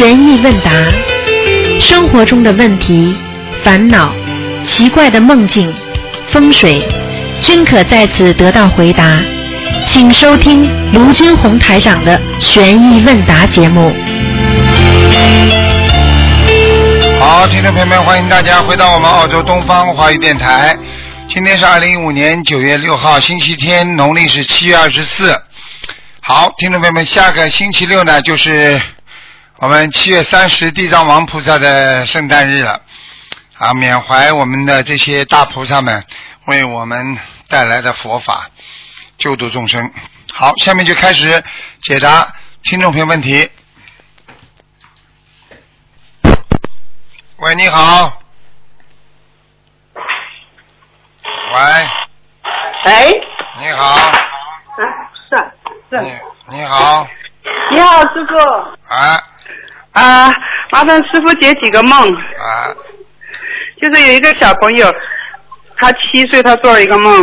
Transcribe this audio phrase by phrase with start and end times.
[0.00, 0.70] 悬疑问答，
[1.78, 3.14] 生活中的问题、
[3.62, 4.10] 烦恼、
[4.64, 5.70] 奇怪的梦境、
[6.28, 6.82] 风水，
[7.42, 9.20] 均可在此得到回答。
[9.88, 13.94] 请收听卢军红台长的悬疑问答节目。
[17.18, 20.74] 好，听众朋友们，欢迎大家回到我们澳洲东方华语电台。
[21.28, 25.38] 今天是二零一五年九月六号，星期天，农历是七月二十四。
[26.22, 28.80] 好，听众朋友们，下个星期六呢，就是
[29.60, 32.80] 我们七月三十地藏王菩萨的圣诞日了。
[33.58, 36.02] 啊，缅怀我们的这些大菩萨们
[36.46, 38.48] 为我们带来的佛法，
[39.18, 39.92] 救度众生。
[40.32, 41.44] 好，下面就开始
[41.82, 43.50] 解答听众朋友问题。
[47.36, 48.18] 喂，你好。
[51.52, 51.60] 喂，
[52.84, 53.12] 哎，
[53.58, 54.12] 你好，啊，
[55.28, 55.44] 是啊
[55.90, 56.18] 是你
[56.48, 57.06] 你好，
[57.72, 58.38] 你好，师傅。
[58.94, 59.26] 啊
[60.00, 60.34] 啊，
[60.72, 61.92] 麻烦师傅解几个梦。
[62.14, 62.74] 啊
[63.80, 64.94] 就是有一个小朋友，
[65.78, 67.14] 他七岁，他做了一个梦，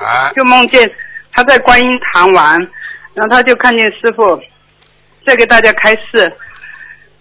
[0.00, 0.90] 啊就梦见
[1.30, 2.58] 他在观音堂玩，
[3.14, 4.36] 然后他就看见师傅
[5.24, 6.36] 在给大家开示，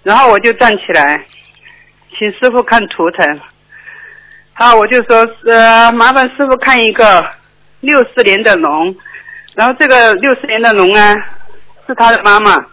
[0.01, 1.23] 然后我就站起来，
[2.17, 3.39] 请师傅看图腾。
[4.53, 7.23] 好，我就说，呃，麻烦师傅看一个
[7.81, 8.95] 六四年的龙，
[9.55, 11.13] 然后这个六四年的龙啊，
[11.87, 12.65] 是他的妈妈。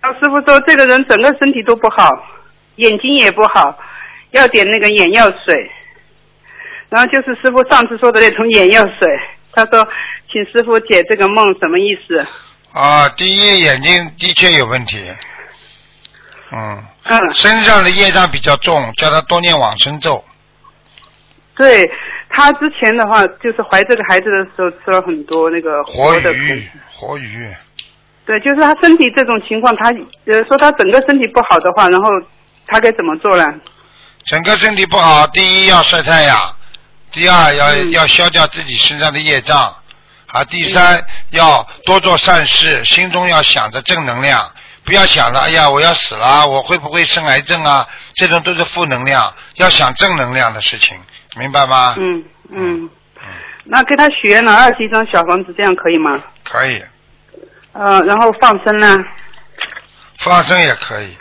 [0.00, 2.10] 然后师傅说，这个人整个身体都不好，
[2.76, 3.78] 眼睛也不好，
[4.30, 5.70] 要点那个眼药水。
[6.88, 9.08] 然后就是师傅上次说的那种眼药水，
[9.52, 9.86] 他说，
[10.32, 12.26] 请师傅解这个梦什么意思？
[12.72, 13.08] 啊！
[13.10, 14.98] 第一，眼睛的确有问题，
[16.52, 20.24] 嗯，嗯，身上的业障比较重，叫他多念往生咒。
[21.56, 21.88] 对
[22.28, 27.48] 他之前的话，就是怀这个孩子的时候吃了很多那个活的鱼，活鱼，
[28.30, 29.86] 对，就是他身体这种情况，他
[30.26, 32.08] 呃说他整个身体不好的话，然后
[32.64, 33.44] 他该怎么做呢？
[34.24, 36.56] 整个身体不好，第一要晒太阳，
[37.10, 39.74] 第二要、嗯要消掉自己身上的业障，
[40.28, 44.48] 啊，第三、要多做善事，心中要想着正能量，
[44.84, 47.84] 不要想着哎呀我要死了，我会不会生癌症啊？
[48.14, 50.96] 这种都是负能量，要想正能量的事情，
[51.36, 51.96] 明白吗？
[51.98, 52.88] 嗯嗯，嗯，
[53.64, 56.22] 那给他许愿了二十一张小房子，这样可以吗？
[56.44, 56.80] 可以，
[57.72, 58.96] 呃，然后放生呢？
[60.18, 61.16] 放生也可以，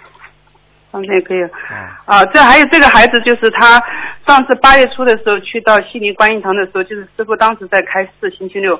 [0.92, 1.40] 放生也可以。
[1.72, 3.82] 嗯，啊，这还有这个孩子，就是他
[4.28, 8.80] 上次八月初的时候去到悉尼观音堂的时候，就是师傅当时在开示星期六，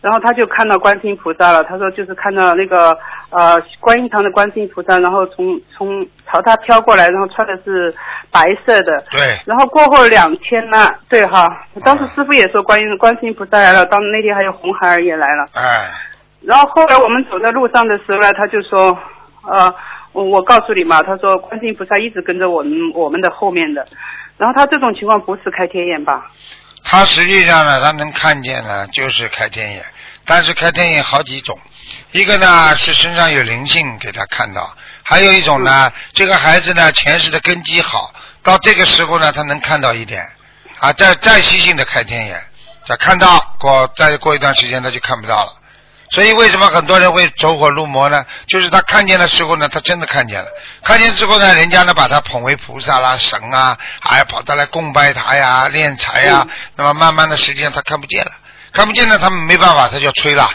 [0.00, 1.62] 然后他就看到观世音菩萨了。
[1.64, 2.96] 他说就是看到那个
[3.30, 7.94] 呃观音堂的观世音菩萨，然后从从朝他飘过来，然后穿的是
[8.32, 9.04] 白色的。
[9.10, 11.46] 对，然后过后两天呢，对哈，
[11.84, 15.46] 当时师傅也说观音观世音菩萨来了，当那天还有红孩儿也来了。
[15.54, 15.90] 哎，
[16.42, 18.98] 然后后来我们走在路上的时候呢，他就说，
[19.42, 19.74] 呃，
[20.12, 23.86] 我我告诉你嘛，他说观世音菩萨一直跟着我们我们的后面的，
[24.38, 26.30] 然后他这种情况不是开天眼吧？
[26.82, 29.84] 他实际上呢，他能看见呢，就是开天眼，
[30.24, 31.58] 但是开天眼好几种，
[32.12, 38.10] 一个呢是身上有灵性给他看到，还有一种呢，这个孩子呢前世的根基好，
[38.42, 40.26] 到这个时候呢他能看到一点，
[40.78, 42.40] 啊，再再细性的开天眼，
[42.88, 45.59] 再看到过再过一段时间他就看不到了。
[46.12, 48.26] 所以为什么很多人会走火入魔呢？
[48.48, 50.48] 就是他看见的时候呢，他真的看见了，
[50.82, 56.44] 看见之后呢，人家呢把他捧为菩萨啦、神啊，还跑他来供拜他呀、敛财呀，
[56.74, 58.32] 那么慢慢的实际上他看不见了，
[58.72, 60.50] 看不见呢，他们没办法，他就要吹了，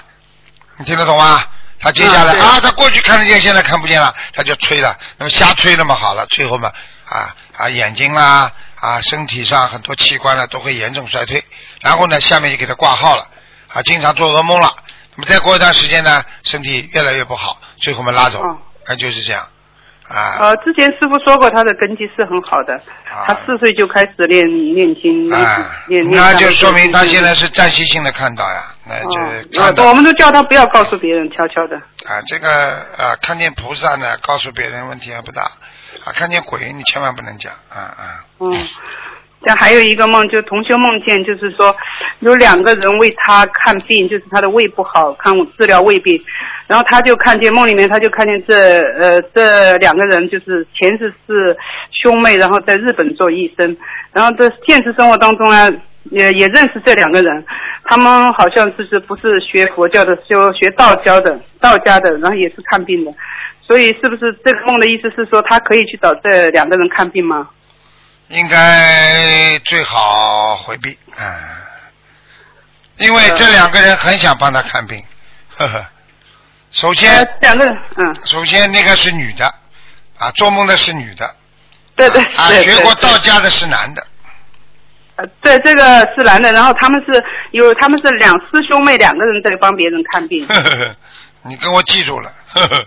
[0.78, 1.42] 你听得懂吗？
[1.80, 6.70] 他接下来啊啊，他过去看得见，现在看不见了，他就吹了，那么瞎吹那么好了，最后嘛
[7.08, 8.52] 啊啊眼睛啦
[8.82, 11.46] 啊身体上很多器官呢都会严重衰退，
[11.80, 13.30] 然后呢下面就给他挂号了。
[13.74, 14.74] 啊，经常做噩梦了，
[15.16, 19.42] 那么再过一段时间呢身体越来越不好，最后我们拉走，哦啊就是这样
[20.08, 22.76] 啊呃，之前师傅说过他的根基是很好的，
[23.10, 26.12] 啊他四岁就开始练念经，啊，练练。
[26.16, 27.34] 那就说明他现在。
[27.36, 31.76] 是暂时性的看到呀，那就哦看到我们都叫他不要告诉别人，悄悄的。
[32.08, 32.50] 啊，这个
[32.98, 35.42] 啊，看见菩萨呢，告诉别人问题还不大，
[36.06, 38.54] 啊，看见鬼你千万不能讲，啊啊，嗯，
[39.44, 41.76] 这还有一个梦，就同修梦见，就是说
[42.20, 46.20] 有两个人为他看病，就是他的胃不好，看治疗胃病，
[46.68, 51.56] 然后他就看见梦里面，他就看见这呃这两个人就是前世是
[51.92, 53.78] 兄妹，然后在日本做医生，
[54.12, 55.72] 然后在现实生活当中呢，
[56.10, 57.46] 也也认识这两个人，
[57.84, 63.12] 他们好像就是不是学佛教的，就学道教的，道家的，然后也是看病的，
[63.62, 67.48] 所以是不是这个梦的意思是说他可以去找这两个人看病吗？
[68.28, 71.62] 应该最好回避，啊，
[72.98, 75.04] 因为这两个人很想帮他看病，
[75.58, 75.86] 呵呵。
[76.72, 79.46] 首先，呃，两个人，嗯首先那个是女的，
[80.18, 81.36] 啊，做梦的是女的。
[81.96, 84.06] 对对啊，学过道家的是男的。
[85.16, 90.46] 呃，对，这个是男的，然后他们是有他们是两师兄妹两个人在帮别人看病。
[90.48, 90.96] 呵呵呵，
[91.44, 92.86] 你给我记住了，呵呵，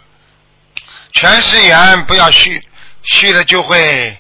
[1.12, 2.62] 全是缘，不要续，
[3.04, 4.14] 续了就会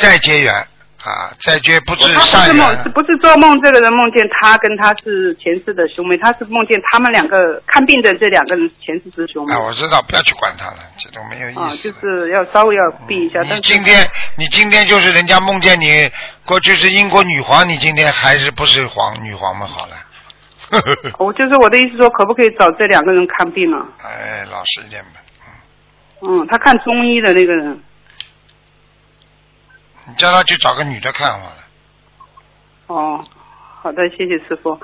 [0.00, 0.54] 再结缘
[1.02, 2.76] 啊，再结不是他不善是梦。
[2.92, 3.58] 不是做梦？
[3.62, 9.54] 这个人梦见他跟他是前世的兄妹，他是梦见他们两个看病的这两个人前世是兄妹。
[9.54, 11.92] 啊，我知道，不要去管他了，这种没有意啊，思啊。
[11.92, 13.40] 就是要稍微要避一下。
[13.40, 14.06] 你但是今天，
[14.36, 16.10] 你今天就是人家梦见你
[16.44, 19.66] 过去是英国女皇，你今天还是不是皇女皇嘛？
[19.66, 19.96] 好了，
[21.18, 23.88] 我 就是我的意思说，可不可以找这两个人看病啊？
[24.04, 25.20] 哎，老实一点吧。
[26.28, 27.80] 嗯，他看中医的那个人。
[30.10, 31.56] 你叫他去找个女的看好了。
[32.88, 33.24] 哦，
[33.80, 34.76] 好的，谢谢师傅。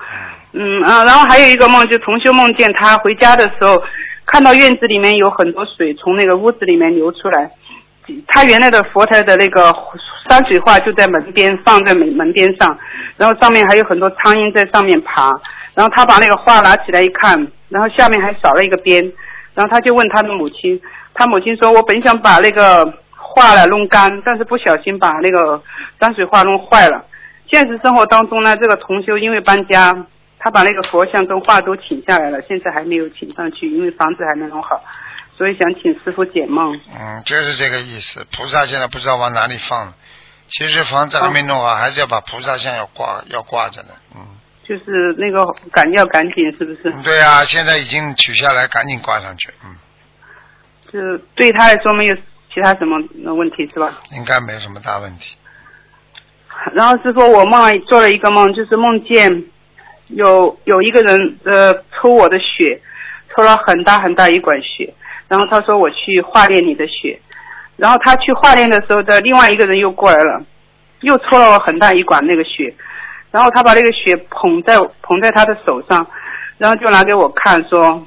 [0.53, 3.83] 嗯啊，然后还有一个梦，就同修梦见他回家的时候，
[4.25, 7.51] 看到院子里面有很多水从那个屋子里面流出来。
[8.25, 9.75] 他原来的佛台的那个
[10.29, 12.79] 山水画就在门边放在门门边上，
[13.17, 15.29] 然后上面还有很多苍蝇在上面爬。
[15.73, 19.03] 然后他把那个画拿起来一看，然后下面还少了一个边，
[19.53, 20.81] 然后他就问他的母亲，
[21.13, 22.85] 他母亲说：“我本想把那个
[23.37, 25.61] 画了弄干，但是不小心把那个
[25.99, 27.05] 山水画弄坏了。”
[27.49, 29.95] 现实生活当中呢，这个同修因为搬家，
[30.39, 34.83] 他把那个佛像跟画都请下来了，现在还没有请上去，因为房子还没弄好，
[35.37, 36.77] 所以想请师傅解梦。
[36.93, 38.25] 嗯，就是这个意思。
[38.35, 39.93] 菩萨现在不知道往哪里放了，
[40.49, 43.89] 其实房子还没弄好，还是要把菩萨像要挂要挂着的。
[44.13, 44.27] 嗯，
[44.67, 46.93] 就是那个赶要赶紧，是不是？
[47.01, 49.49] 对啊，现在已经取下来，赶紧挂上去。
[49.63, 49.73] 嗯，
[50.91, 52.17] 就对他来说没有
[52.53, 52.97] 其他什么
[53.35, 53.91] 问题是吧？
[54.17, 55.37] 应该没什么大问题。
[56.73, 59.43] 然后是说，我梦了做了一个梦，就是梦见
[60.07, 62.81] 有有一个人呃抽我的血，
[63.33, 64.93] 抽了很大很大一管血，
[65.27, 67.19] 然后他说我去化验你的血，
[67.75, 70.41] 然后他去化验的时候的另外一个人又过来了，
[71.01, 72.73] 又抽了我很大一管那个血，
[73.31, 76.05] 然后他把那个血捧在捧在他的手上，
[76.57, 78.03] 然后就拿给我看说，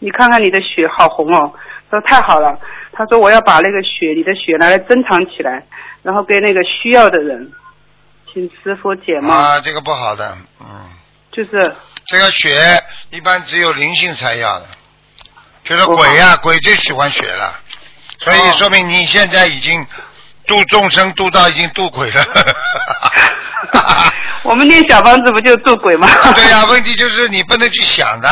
[0.00, 1.50] 你看看你的血好红哦，
[1.90, 2.58] 说太好了，
[2.96, 5.66] 他说我要把那个血你的血拿来珍藏起来，
[6.02, 7.52] 然后给那个需要的人。
[8.32, 10.90] 请师傅解梦，啊，这个不好的，嗯，
[11.32, 11.74] 就是
[12.06, 14.66] 这个血一般只有灵性才要的，
[15.64, 17.58] 就是鬼呀、鬼最喜欢血了，
[18.18, 19.86] 所以哦说明你现在已经
[20.46, 22.26] 度众生度到已经度鬼了。
[24.42, 26.06] 我们念小房子不就度鬼吗？
[26.36, 28.28] 对呀、问题就是你不能去想的。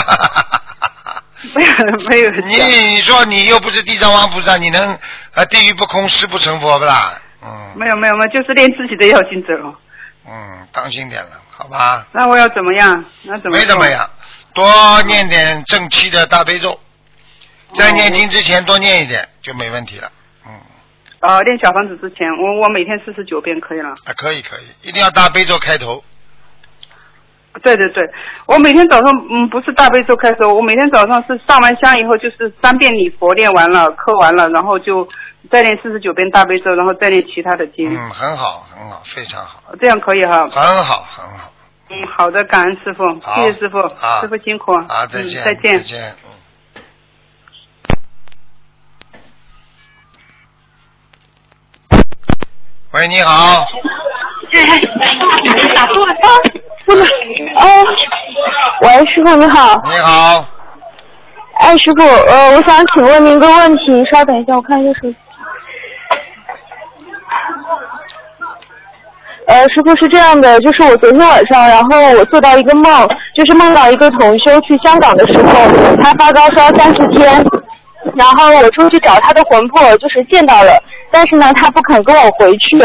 [1.55, 2.57] 没有没有你
[2.95, 4.93] 你说你又不是地藏王菩萨，你能
[5.35, 7.21] 啊地狱不空誓不成佛不啦？
[7.45, 9.75] 嗯没有没有没有，就是练自己的要经者哦。
[10.27, 12.07] 嗯，当心点了，好吧？
[12.13, 13.05] 那我要怎么样？
[13.25, 13.87] 那怎么做没怎么？
[13.91, 14.09] 样，
[14.55, 16.81] 多念点正气的大悲咒，
[17.75, 20.11] 在念经之前多念一点就没问题了。
[20.47, 20.53] 嗯，
[21.21, 23.91] 呃，练小房子之前，我我每天四十九遍可以了。
[23.91, 26.03] 啊可以可以，一定要大悲咒开头。
[27.63, 28.11] 对对对，
[28.47, 35.07] 我每天早上嗯不是大悲咒开始，我每天早上是上完香以后就是三遍礼佛念完了，磕完了，然后就
[35.51, 40.49] 再念四十九遍大悲咒，然后再念其他的经，嗯，很好很好，非常好，这样可以哈。
[40.49, 41.51] 很好很好。
[41.91, 43.05] 嗯，好的，感恩师傅，
[43.37, 45.77] 谢谢师傅，啊师傅辛苦啊，再见，嗯、再见。
[45.79, 46.15] 再见。
[46.25, 46.31] 嗯。
[52.93, 53.67] 喂，你好，
[55.75, 56.15] 打错了，
[56.85, 57.87] 不能，哦，
[58.83, 60.45] 喂，师傅你好，你好，
[61.59, 65.17] 哎，师傅，呃，我想请问您一个问题，稍等一下，我看一下手机。
[69.47, 75.53] 呃，师傅是这样的，就是我昨天晚上，然后我做到一个梦，就是梦到一个同修去香港的时候，
[76.03, 77.45] 他发高烧三四天，
[78.15, 80.83] 然后我出去找他的魂魄，就是见到了，
[81.15, 82.77] 但是呢，他不肯跟我回去，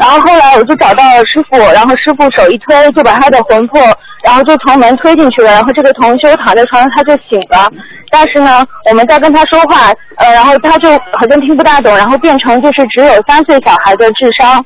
[0.00, 3.78] 然后后来我就找到了师傅，然后师傅手一推就把他的魂魄，
[4.24, 7.70] 然后就从门推进去了，然后这个同修躺在床上他就醒了，
[8.10, 14.64] 但是呢，我们在跟他说话，呃，然后他就好像听不大懂，然后变成就是只有三岁小孩的智商。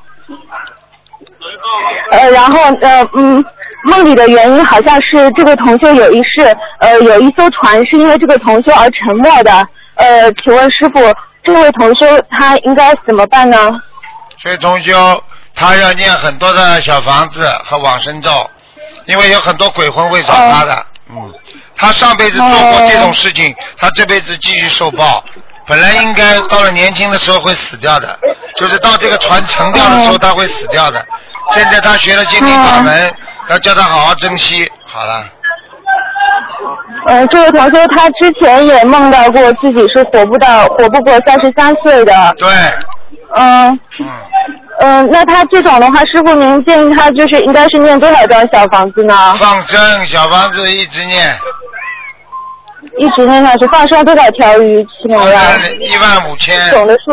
[2.12, 3.44] 呃，然后呃嗯，
[3.86, 9.50] 梦里的原因好像是这个同修有一世，呃，有一艘船是因为这个同修而沉没的。
[9.96, 11.00] 呃，请问师傅，
[11.42, 13.70] 这位同修他应该怎么办呢？
[14.42, 15.22] 所以同修
[15.54, 18.48] 他要念很多的小房子和往生咒，
[19.06, 20.86] 因为有很多鬼魂会找他的。
[21.10, 21.32] 嗯，
[21.76, 25.24] 他上辈子做过这种事情，他这辈子继续受报。
[25.66, 28.18] 本来应该到了年轻的时候会死掉的，
[28.56, 31.04] 就是到这个船沉掉的时候他会死掉的。
[31.52, 33.14] 现在他学了心灵法门，
[33.48, 34.70] 要叫他好好珍惜。
[34.84, 35.28] 好了，
[37.06, 42.48] 呃，这位同学他之前也梦到过自己是活不到活不过三十三岁的，对，
[43.36, 44.08] 嗯嗯，
[44.80, 49.34] 嗯，那他这种的话，师傅您建议他就是应该是念多少张小房子呢？
[49.38, 51.34] 放生小房子一直念，
[52.98, 55.42] 一直念下去，放生多少条鱼吃放能量？
[55.60, 57.12] 生一万五千，总的数，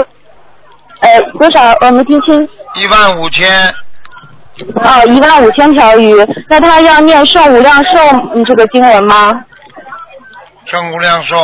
[0.99, 1.73] 呃，多少？
[1.81, 2.47] 我没听清。
[2.75, 3.47] 一万五千，
[4.81, 6.15] 哦，一万五千条鱼，
[6.49, 7.99] 那他要念圣无量寿
[8.33, 9.31] 嗯这个经文吗？
[10.65, 11.35] 圣无量寿，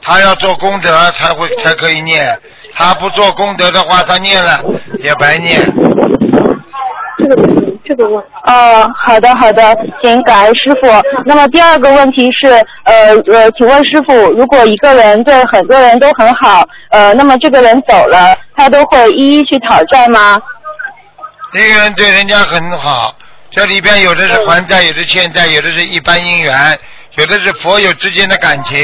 [0.00, 2.38] 他要做功德才会才可以念，
[2.74, 4.60] 他不做功德的话，他念了
[4.98, 5.60] 也白念。
[7.18, 7.36] 这个
[7.84, 8.18] 这个问。
[8.44, 9.62] 哦，好的好的，
[10.02, 10.88] 行，感恩师傅。
[11.24, 12.48] 那么第二个问题是，
[12.84, 20.40] 呃呃，请问师傅，如果一个人对很多人都很好，呃，那么这个人走了，他都会一一去讨债吗？
[21.54, 23.14] 一个人对人家很好，
[23.50, 26.78] 这里边有的是还债，有的欠债，有的是一般姻缘，
[27.16, 28.78] 有的是佛友之间的感情，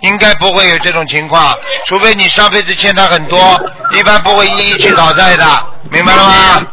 [0.00, 1.54] 应该不会有这种情况，
[1.86, 3.38] 除非你上辈子欠他很多，
[3.98, 5.44] 一般不会一一去讨债的，
[5.90, 6.66] 明白了吗？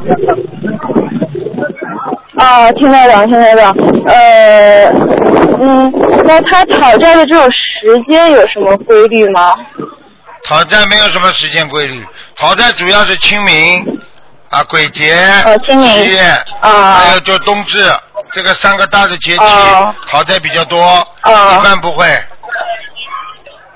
[2.38, 3.76] 啊，听到了，听到了。
[4.08, 4.86] 呃，
[5.60, 5.92] 嗯，
[6.26, 9.58] 那他讨债的这种时间有什么规律吗？
[10.46, 12.02] 讨债没有什么时间规律，
[12.38, 14.00] 讨债主要是清明
[14.50, 15.14] 啊、鬼节、
[15.66, 15.76] 七
[16.10, 16.20] 月，
[16.62, 17.84] 啊还有就冬至
[18.32, 20.80] 这个三个大的节气哦，讨债比较多，
[21.24, 22.06] 哦一般不会。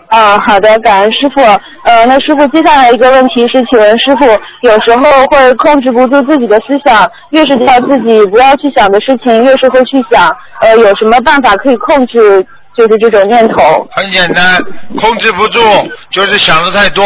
[0.07, 1.41] 啊，好的，感恩师傅。
[1.83, 4.25] 呃，那师傅接下来一个问题是，请问师傅，
[4.61, 10.29] 有时候会控制不住自己的思想，越是叫自己不要去想的事情，越是会去想。
[10.59, 13.87] 呃，有什么办法可以控制就是这种念头？
[13.91, 14.61] 很简单，
[14.97, 15.61] 控制不住，
[16.09, 17.05] 就是想的太多。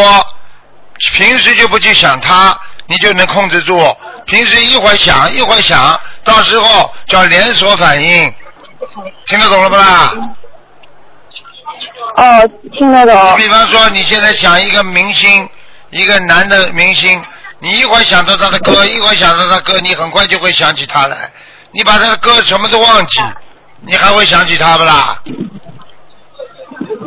[1.13, 2.57] 平时就不去想它，
[2.87, 3.81] 你就能控制住。
[4.25, 8.33] 平时一会儿想一会儿想，到时候叫连锁反应。
[9.27, 10.11] 听得懂了不啦？
[12.17, 13.35] 哦，听得懂。
[13.37, 15.47] 比方说，你现在想一个明星，
[15.89, 17.21] 一个男的明星，
[17.59, 21.31] 你一会儿想到他的歌，一会儿想到他歌，你很快就会想起他来。
[21.71, 23.21] 你把他的歌什么都忘记，
[23.85, 25.19] 你还会想起他不啦？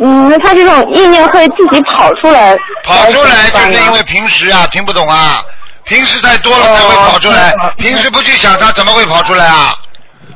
[0.00, 2.56] 嗯，那他这种意念会自己跑出来。
[2.84, 5.42] 跑出来就是因为平时啊，听不懂啊，
[5.88, 9.74] 平时太多了才会跑出来哦，平时不去想它怎么会跑出来啊？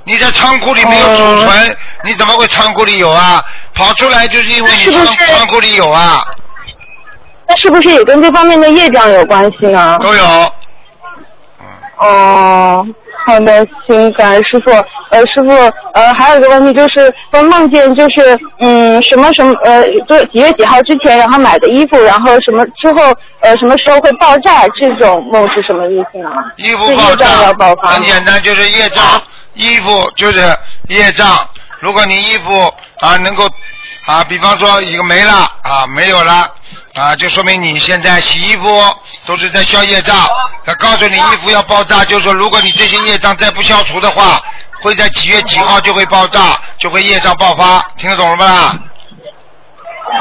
[0.04, 3.44] 你在仓库里没有储存，你怎么会仓库里有啊？
[3.74, 6.26] 跑出来就是因为你仓仓库里有啊，
[7.46, 9.98] 那是不是也跟这方面的业障有关系呢？
[10.00, 10.52] 都有。
[11.60, 11.66] 嗯，
[11.98, 12.86] 哦，
[13.26, 14.70] 好的，行，感恩师傅。
[15.10, 15.50] 呃，师傅，
[15.94, 24.64] 呃，还有一个问题就是，说梦见就是，嗯，什么什么，呃，就几月几号之前，然后买的衣服，然后什么之后，呃，什么时候会爆炸？
[24.76, 26.30] 这种梦是什么意思呢？
[26.56, 29.04] 衣服爆是业障要爆炸，发很简单，就是业障。
[29.54, 30.40] 衣服就是
[30.88, 31.26] 业障。
[31.78, 33.44] 如果你衣服啊能够
[34.06, 36.32] 啊，比方说一个没了啊，没有了
[36.94, 38.80] 啊，就说明你现在洗衣服
[39.24, 40.28] 都是在消业障。
[40.64, 44.40] 他告诉你衣服要爆炸，就是说如果你这些业障再不消除的话，
[44.82, 47.80] 会在几月几号就会爆炸，就会业障爆发。
[47.96, 48.78] 听得懂了吗？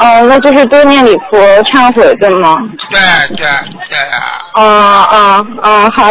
[0.00, 2.58] 哦，那就是多念礼佛忏悔，对吗？
[2.90, 3.00] 对
[3.36, 3.46] 对
[3.88, 4.42] 对啊。
[4.52, 5.90] 啊啊啊！
[5.94, 6.10] 好，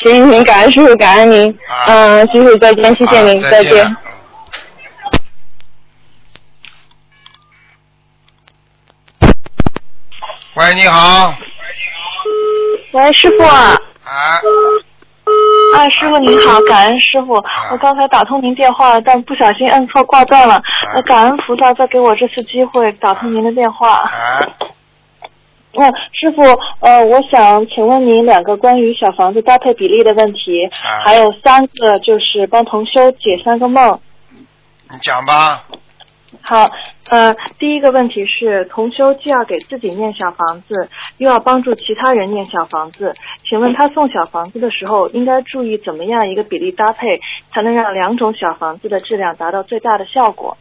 [0.00, 1.48] 行行，感恩师傅，感恩您。
[1.68, 3.86] 啊嗯，师傅再见，谢谢您，啊再见。
[3.86, 3.96] 嗯
[10.54, 11.34] 喂，你好，
[12.92, 14.36] 喂，师傅啊，啊，
[15.74, 17.32] 啊，师傅您好，感恩师傅，
[17.72, 20.62] 我刚才打通您电话了，但不小心摁错挂断了，
[20.94, 24.02] 呃，感恩菩萨再给我这次机会打通您的电话。
[24.02, 24.44] 啊，
[25.72, 26.42] 那、师傅，
[26.80, 31.00] 呃，我想请问您两个关于小房子搭配比例的问题，啊。
[31.02, 33.98] 还有三个就是帮同修解三个梦。
[34.90, 35.64] 你讲吧。
[36.40, 36.70] 好，
[37.08, 43.14] 呃，第一个问题是，同修既要给自己念小房子，又要帮助其他人念小房子，
[43.48, 47.20] 请问他送小房子的时候，应该注意怎么样一个比例搭配，
[47.52, 50.56] 才能让两种小房子的质量达到最大的效果？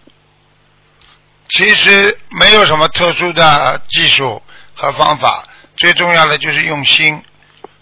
[1.49, 4.41] 其实没有什么特殊的技术
[4.75, 5.45] 和方法，
[5.77, 7.21] 最重要的就是用心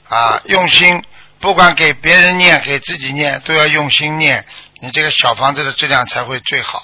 [0.07, 1.03] 啊，用心，
[1.39, 4.45] 不管给别人念，给自己念，都要用心念，
[4.81, 6.83] 你这个小房子的质量才会最好。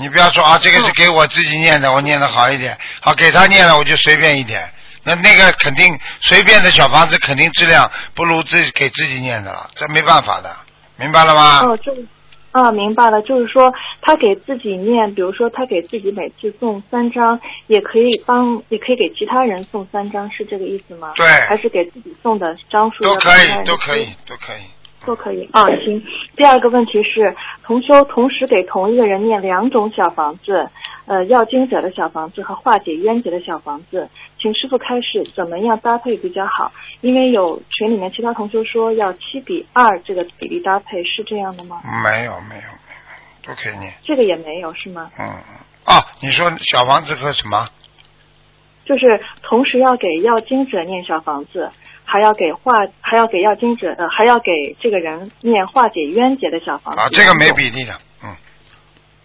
[0.00, 4.72] 你不要说啊，这个是给我自己念的，我念的好一点，好给他念了我就随便一点，
[5.04, 10.50] 那那个肯定随便的小房子肯定质量不如自己给自己念的了，这没办法的，
[10.96, 11.60] 明白了吗？
[11.66, 12.06] 哦，就是
[12.52, 21.12] 啊，明白了，就是说他给自己念，比如说他给自己每次送三张，也可以帮，也可以给其他人送三张，是这个意思吗？
[21.14, 24.62] 对还是给自己送的张数都可以都可以，都可以。
[25.06, 26.02] 都可以啊，行。
[26.36, 30.68] 第二个问题是，同修同时给同一个人念两种小房子，
[31.06, 36.70] 呃，要经者的小房子和化解冤结的小房子，请师傅开示怎么样搭配比较好？
[37.00, 41.80] 因为有群里面其他同修说要七比二这个比例搭配，是这样的吗？
[42.04, 43.92] 没有没有没有，都可以念。
[44.02, 45.10] 这个也没有是吗？
[45.18, 45.56] 嗯嗯。
[45.86, 47.66] 哦，你说小房子和什么？
[48.84, 51.70] 就是同时要给要经者念小房子。
[52.12, 54.50] 还要给化，还要给要经者呃，还要给
[54.80, 57.00] 这个人念化解冤结的小房子。
[57.00, 57.92] 啊，这个没比例的，
[58.24, 58.34] 嗯。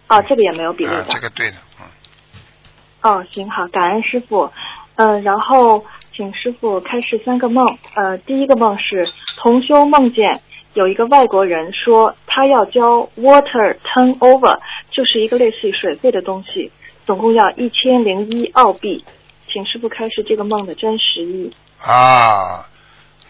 [0.06, 1.04] 啊，这个也没有比例的。
[1.08, 1.86] 这个对的，嗯。
[3.02, 4.48] 哦，行好，感恩师傅。
[4.94, 7.66] 嗯，然后请师傅开示三个梦。
[7.96, 9.04] 呃，第一个梦是
[9.36, 10.40] 同修梦见
[10.74, 14.60] 有一个外国人说他要交 water turnover，
[14.92, 16.70] 就是一个类似于水费的东西，
[17.04, 19.04] 总共要一千零一澳币，
[19.52, 21.50] 请师傅开示这个梦的真实意。
[21.80, 22.64] 啊。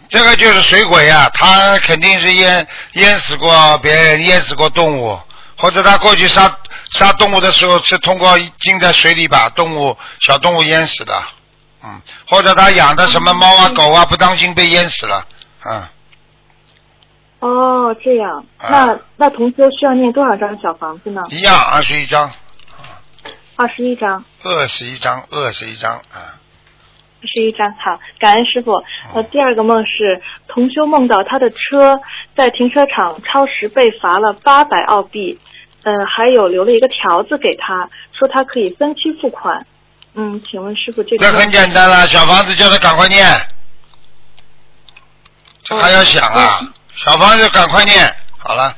[0.08, 5.20] 这个就是水鬼呀，他肯定是淹淹死过别人，淹死过动物，
[5.58, 6.56] 或者他过去杀
[6.92, 11.22] 杀动物的时候是通过浸在水里把动物小动物淹死的，
[11.84, 15.26] 嗯，或者他养的什么猫啊狗啊不当心被淹死了，
[15.64, 15.88] 嗯。
[17.38, 21.20] 哦，这样，那那同修需要念多少张小房子呢？
[21.28, 22.32] 一样，二十一张。
[23.56, 24.24] 二十一张。
[24.42, 26.40] 二十一张，二十一张啊。
[27.26, 28.82] 是一张好，感恩师傅。
[29.14, 32.00] 呃，第二个梦是同修梦到他的车
[32.36, 35.38] 在停车场超时被罚了八百澳币，
[35.82, 39.66] 呃，还有留了一个条子给他，说他可以分期付款。
[40.14, 41.26] 嗯，请问师傅这个？
[41.26, 43.26] 这很简单了，小房子叫他赶快念，
[45.62, 46.60] 这还要想啊？
[46.96, 48.74] 小房子赶快念，好了。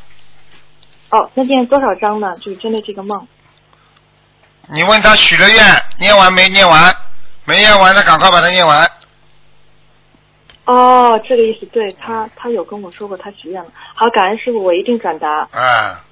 [1.11, 2.37] 哦，那念多少章呢？
[2.39, 3.27] 就是针对这个梦。
[4.71, 5.65] 你问他许了愿，
[5.99, 6.95] 念完没念完？
[7.49, 8.87] 没念完的，赶快把它念完。
[10.67, 13.73] 哦，这个意思，对他，他有跟我说过他许愿了。
[13.95, 15.49] 好，感恩师傅，我一定转达。
[15.53, 16.05] 啊。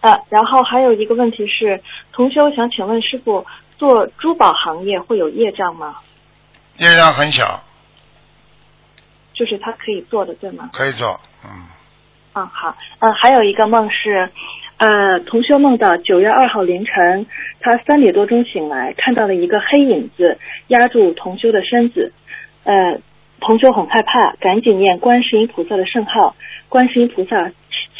[0.00, 1.82] 呃，然后还有一个问题是，
[2.14, 3.46] 同修想请问师傅，
[3.76, 5.96] 做珠宝行业会有业障吗？
[6.78, 7.62] 业障很小。
[9.34, 10.70] 就是他可以做的，对吗？
[10.72, 11.50] 可以做，嗯。
[12.32, 14.32] 嗯，好，嗯，还有一个梦是。
[14.80, 17.26] 呃，同修梦到九月二号凌晨，
[17.60, 20.38] 他三点多钟醒来，看到了一个黑影子
[20.68, 22.14] 压住同修的身子。
[22.64, 22.98] 呃，
[23.40, 26.34] 同修很害怕，赶紧念观世音菩萨的圣号，
[26.70, 27.52] 观世音菩萨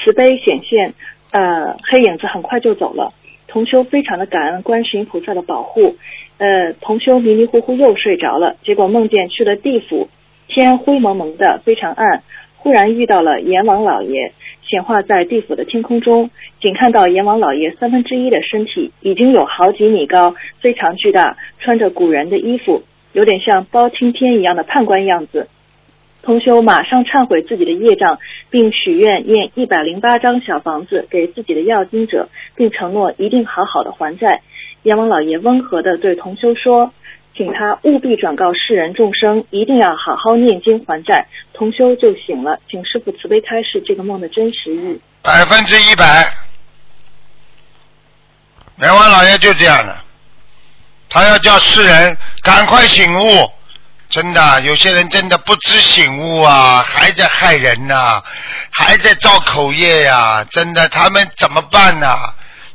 [0.03, 0.95] 慈悲显现，
[1.33, 3.13] 呃，黑影子很快就走了。
[3.47, 5.97] 同修非常的感恩观世音菩萨的保护。
[6.39, 10.09] 呃，同修迷迷糊糊又睡着了，结果梦见去了地府，
[10.49, 12.23] 天灰蒙蒙的，非常暗，
[12.57, 14.33] 忽然遇到了阎王老爷。
[14.71, 16.31] 显化在地府的天空中，
[16.61, 25.49] 仅看到阎王老爷三分之一的身体，已经有好几米高，非常巨大，穿着古人的衣服，有点像包青天一样的判官样子。
[26.23, 34.43] 同修马上忏悔自己的业障，并许愿念一百零八张小房子给自己的要经者，并承诺一定好好的还债。
[34.85, 36.93] 阎王老爷温和的对同修说。
[37.37, 42.59] 请他务必转告世人众生，一定要好好念经还债，同修就醒了。
[42.69, 45.01] 请师傅慈悲开示这个梦的真实意。
[45.23, 46.31] 百分之一百，
[48.79, 49.97] 阎王老爷就这样的，
[51.09, 53.51] 他要叫世人赶快醒悟。
[54.11, 58.21] 真的，有些人真的不知醒悟啊，还在害人呐，
[58.73, 60.45] 还在造口业呀。
[60.51, 62.09] 真的，他们怎么办呢？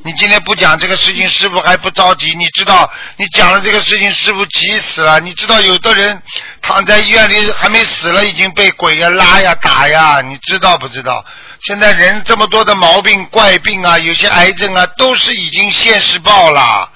[0.06, 2.28] 你今天不讲这个事情，师傅还不着急。
[2.38, 2.88] 你知道，
[3.18, 5.20] 你讲了这个事情，师傅急死了。
[5.20, 6.22] 你知道，有的人
[6.62, 11.26] 躺在医院里还没死了，已经被鬼呀拉呀打呀，你知道不知道？
[11.60, 16.88] 现在人这么多的毛病怪病啊，有些癌症啊，都是已经现世报了。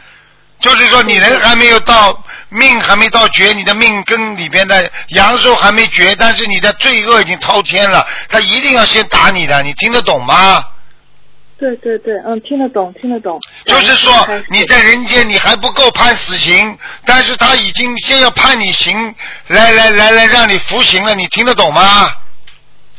[0.60, 10.64] 就是说，你人还没有到命还没到绝，你的命根里边的阳寿还没绝，但是你的罪恶已经滔天了，他一定要先打你的，你听得懂吗？
[11.60, 13.38] 对对对，嗯，听得懂，听得懂。
[13.66, 14.12] 就是说
[14.50, 18.96] 你在人间你还不够判死刑，但是他已经先要判你刑，
[19.48, 21.82] 来来来来让你服刑了，你听得懂吗？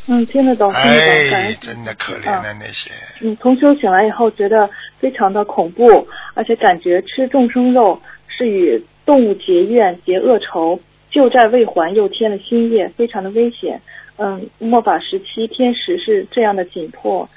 [0.06, 1.38] 嗯，听得懂，听得懂。
[1.38, 2.90] 哎，真的可怜的那些。
[3.20, 4.68] 嗯，同修醒来以后觉得
[4.98, 10.78] 非常的恐怖，而且感觉吃众生肉是与动物结怨结恶仇，
[11.10, 13.80] 旧债未还又添了新业，非常的危险。
[14.16, 17.28] 嗯，末法时期天时是这样的紧迫。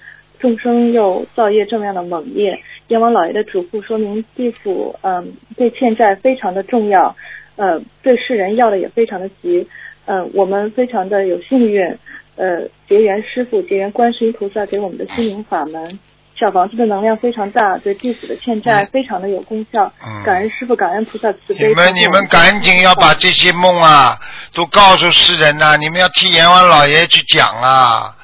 [0.44, 7.16] 众生又造业这么样的猛烈，阎王老爷的嘱咐说明地府，嗯，对欠债非常的重要，
[7.56, 9.66] 呃，对世人要的也非常的急，
[10.06, 11.98] 嗯，我们非常的有幸运，
[12.36, 15.98] 呃，结缘师傅，结缘观世音菩萨给我们的心灵法门，
[16.38, 19.94] 小房子的能量非常大，对地府的欠债非常的有功效，
[20.26, 21.70] 感恩师傅，感恩菩萨慈悲。
[21.70, 24.20] 你们你们赶紧要把这些梦啊
[24.54, 28.18] 都告诉世人呐，你们要替阎王老爷去讲啊。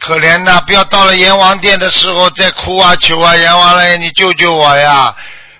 [0.00, 0.60] 可怜呐！
[0.66, 5.14] 不要到了阎王殿的时候再哭啊求啊，阎王嘞，你救救我呀！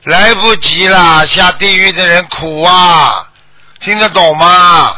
[0.04, 3.28] 来不及了，下地狱的人苦啊，
[3.80, 4.96] 听得懂吗？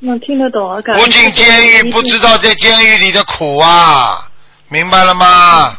[0.00, 4.28] 那听得懂啊，感恩不进监狱不知道在监狱里的苦啊，
[4.68, 5.78] 明白了吗？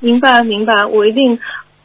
[0.00, 1.38] 明白明白，我一定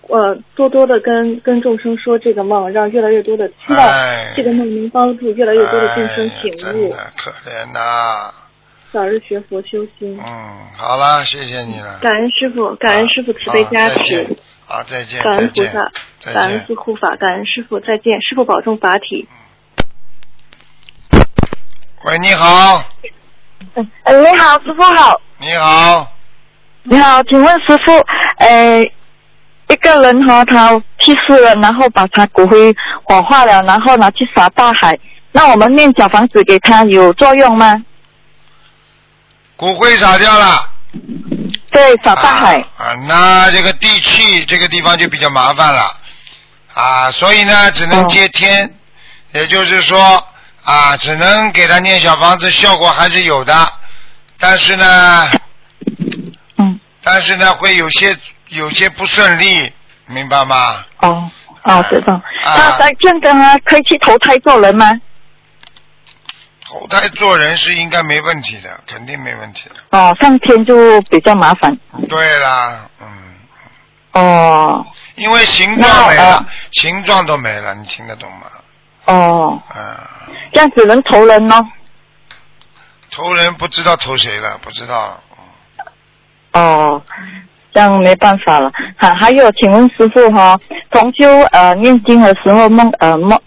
[0.09, 8.29] 呃多多的跟跟众生说这个梦，让越来越多的希望哎这个梦能帮助越来越多的众生醒悟，的可怜呐、
[8.91, 10.19] 早日学佛修心。
[10.19, 11.99] 嗯，好了，谢谢你了。
[12.01, 15.91] 感恩师傅，感恩师傅慈悲加持好再见，感恩菩萨，
[16.33, 19.27] 感恩护法，感恩师傅，再见，师傅保重法体。
[22.05, 22.83] 喂，你好，
[23.75, 25.21] 呃，你好，师傅好。
[25.37, 26.11] 你好，
[26.83, 27.91] 你好，请问师傅，
[28.37, 28.81] 呃，
[29.67, 34.99] 一个人哈、他去世了，然后把他骨灰火化了，然后拿去撒大海，
[35.31, 37.85] 那我们念小房子给他有作用吗？
[39.59, 40.69] 骨灰撒掉了。
[41.69, 42.61] 对，撒大海。
[42.61, 45.97] 啊啊，那这个地气这个地方就比较麻烦了
[46.73, 48.73] 啊，所以呢，只能接天，
[49.33, 50.25] 也就是说
[50.63, 53.73] 啊，只能给他念小房子，效果还是有的，
[54.39, 55.29] 但是呢，
[56.57, 58.15] 嗯，但是呢，会有些
[58.47, 59.69] 有些不顺利，
[60.05, 60.85] 明白吗？
[60.99, 61.29] 哦
[61.63, 62.13] 哦，知道。
[62.13, 62.21] 啊
[62.55, 64.89] 他在这样啊，可以去投胎做人吗？
[66.69, 69.97] 投胎做人是应该没问题的，肯定没问题的。
[69.97, 71.75] 哦，上天就比较麻烦。
[72.07, 73.07] 对啦，嗯，
[74.11, 78.45] 哦因为形状没了呃，形状都没了，你听得懂吗？
[79.05, 79.97] 哦，嗯，
[80.53, 81.67] 这样只能投人哦。
[83.09, 85.23] 投人不知道投谁了，不知道了。
[86.53, 87.01] 哦，
[87.73, 88.71] 这样没办法了。
[88.95, 90.55] 还还有，请问师傅哈、
[90.91, 93.41] 同修呃念经的时候梦呃梦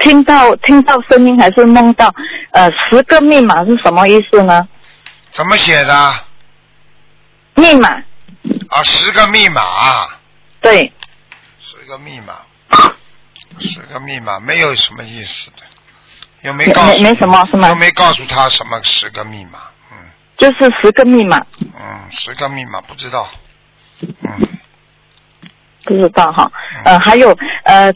[0.00, 2.12] 听到听到声音还是梦到
[2.52, 4.66] 呃十个密码是什么意思呢？
[5.30, 5.94] 怎么写的？
[5.94, 6.24] 啊，
[7.54, 7.88] 密码。
[8.70, 9.62] 啊十个密码，
[10.60, 10.90] 对，
[11.60, 12.34] 十个密码，
[13.58, 15.56] 十个密码，没有什么意思的，
[16.42, 17.68] 又没告诉没没什么是吗？
[17.68, 19.58] 又没告诉他什么十个密码，
[19.92, 19.96] 嗯。
[20.38, 23.28] 就是十个密码，嗯，十个密码不知道，
[24.00, 24.48] 嗯，
[25.84, 26.50] 不知道哈。
[26.84, 27.92] 呃，还有呃。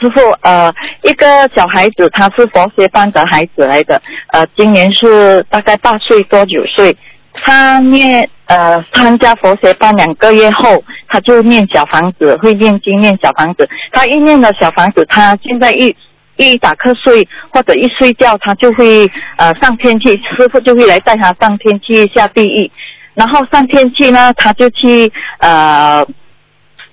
[0.00, 4.00] 师傅，呃，一个小孩子，他是佛学班的孩子来的，
[4.32, 6.96] 呃，今年是大概八岁多九岁。
[7.32, 13.68] 他念呃参加佛学班两个月后，他就念小房子，会念经念小房子。
[13.92, 15.94] 他一念了小房子，他现在一
[16.36, 22.70] 一打瞌睡或者一睡觉，他就会呃上天去，师傅就会来带他上天去下地狱。
[23.14, 26.04] 然后上天去呢，他就去呃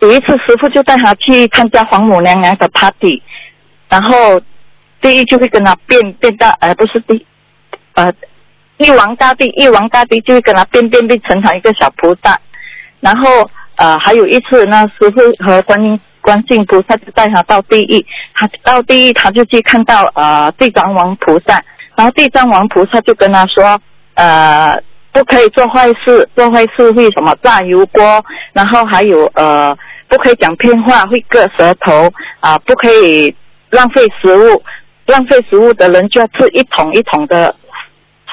[0.02, 3.22] 有一次师傅就带他去参加皇母娘娘的 party，
[3.88, 4.42] 然后
[5.00, 7.24] 地狱就会跟他变变到呃不是地
[7.94, 8.12] 呃
[8.78, 12.40] 玉皇大帝，玉皇大帝就会跟他变变变成他一个小菩萨，
[13.00, 21.64] 然后呃还有一次呢，师傅和观音观世菩萨就带他到地狱，他到地狱他就去看到呃地藏王菩萨，
[21.96, 23.80] 然后地藏王菩萨就跟他说
[24.16, 24.82] 呃。
[25.14, 29.78] 不可以做坏事，做坏事会什么炸油锅，然后还有呃，
[30.12, 33.34] 不可以讲偏话，会割舌头啊、不可以
[33.70, 34.62] 浪费食物，
[35.06, 37.56] 浪费食物的人就要吃一桶一桶的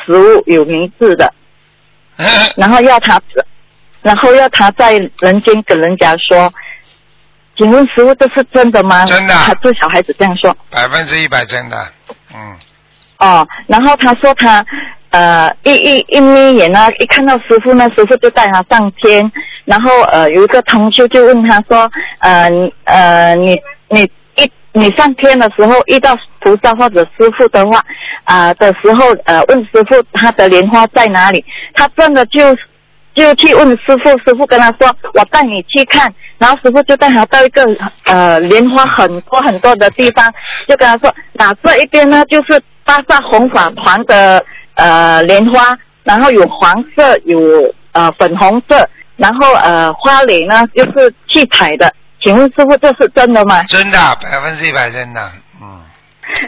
[0.05, 1.33] 食物，有名字的，
[2.57, 3.21] 然后要他，
[4.03, 6.53] 然后要他在人间跟人家说，
[7.57, 9.07] 请问师傅这是真的吗？
[9.07, 10.53] 真的他对小孩子这样说。
[10.73, 11.77] 百分之一百真的，
[12.35, 12.57] 嗯，
[13.19, 14.67] 哦，然后他说他
[15.11, 19.31] 呃一一一眯眼呢，一看到师傅呢，师傅就带他上天，
[19.69, 22.51] 然后呃有一个同修就问他说，呃
[22.85, 23.55] 呃你
[23.89, 24.03] 你
[24.37, 27.81] 一你上天的时候遇到菩萨或者师傅的话
[28.25, 32.41] 啊、的时候呃问师傅他的莲花在哪里，他真的就。
[33.15, 37.65] 就去问师傅，师傅跟他说：“我带你去看。”然后师傅就带他到一个
[38.05, 40.33] 呃莲花很多很多的地方，
[40.69, 47.41] 就跟他说：“那这一边呢就是巴萨红法团的呃莲花，然后有黄色，有
[47.91, 51.93] 呃粉红色，然后呃花蕾呢又是七彩的。
[52.21, 53.63] 请问师傅这是真的吗？
[53.65, 55.81] 真的百分之一百真的，嗯，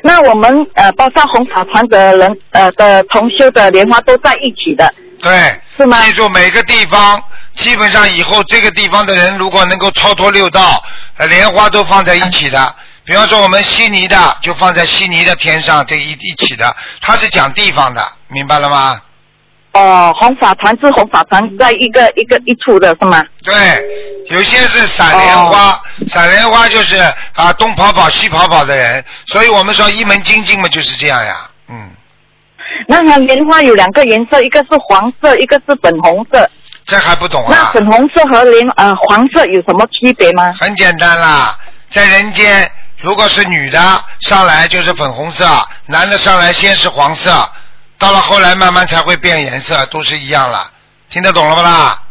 [0.02, 5.30] 那我们呃巴萨弘法团的人呃的同修的莲花都在一起的，对，
[5.76, 6.02] 是吗？
[6.02, 7.22] 记住每个地方，
[7.54, 10.82] 基本上以后这个地方的人如果能够超脱六道，
[11.18, 12.74] 呃莲花都放在一起的。
[13.04, 19.00] 比方说我们悉尼的就放在悉尼的天上，这一一起的，它是讲地方的，明白了吗？
[19.72, 23.24] 哦，红法团是红法团在一个一个一处的是吗？
[23.44, 23.54] 对，
[24.28, 26.96] 有些是散莲花，散莲花就是
[27.34, 31.90] 啊东跑跑西跑跑的人，所以我们说一门精进嘛就是这样呀，嗯，
[32.88, 36.50] 那它莲花有两个颜色，一个是黄色，一个是粉红色。
[36.84, 37.70] 这还不懂啊那啊？
[37.72, 40.52] 粉红色和莲呃黄色有什么区别吗？
[40.58, 41.56] 很简单啦，
[41.90, 43.78] 在人间，如果是女的
[44.20, 45.46] 上来就是粉红色，
[45.86, 47.30] 男的上来先是黄色，
[48.00, 50.68] 到了后来慢慢才会变颜色，都是一样了。
[51.10, 52.02] 听得懂了不啦？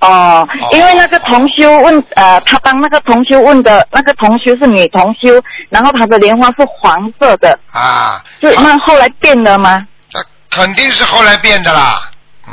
[0.00, 9.86] 哦哦，因为那个同修问，呃，他帮那个同修问的那个同修是女同修，然后她的莲花是黄色的，啊，是啊那后来变了吗？
[10.10, 10.18] 这
[10.50, 12.10] 肯定是后来变的啦。
[12.46, 12.52] 嗯，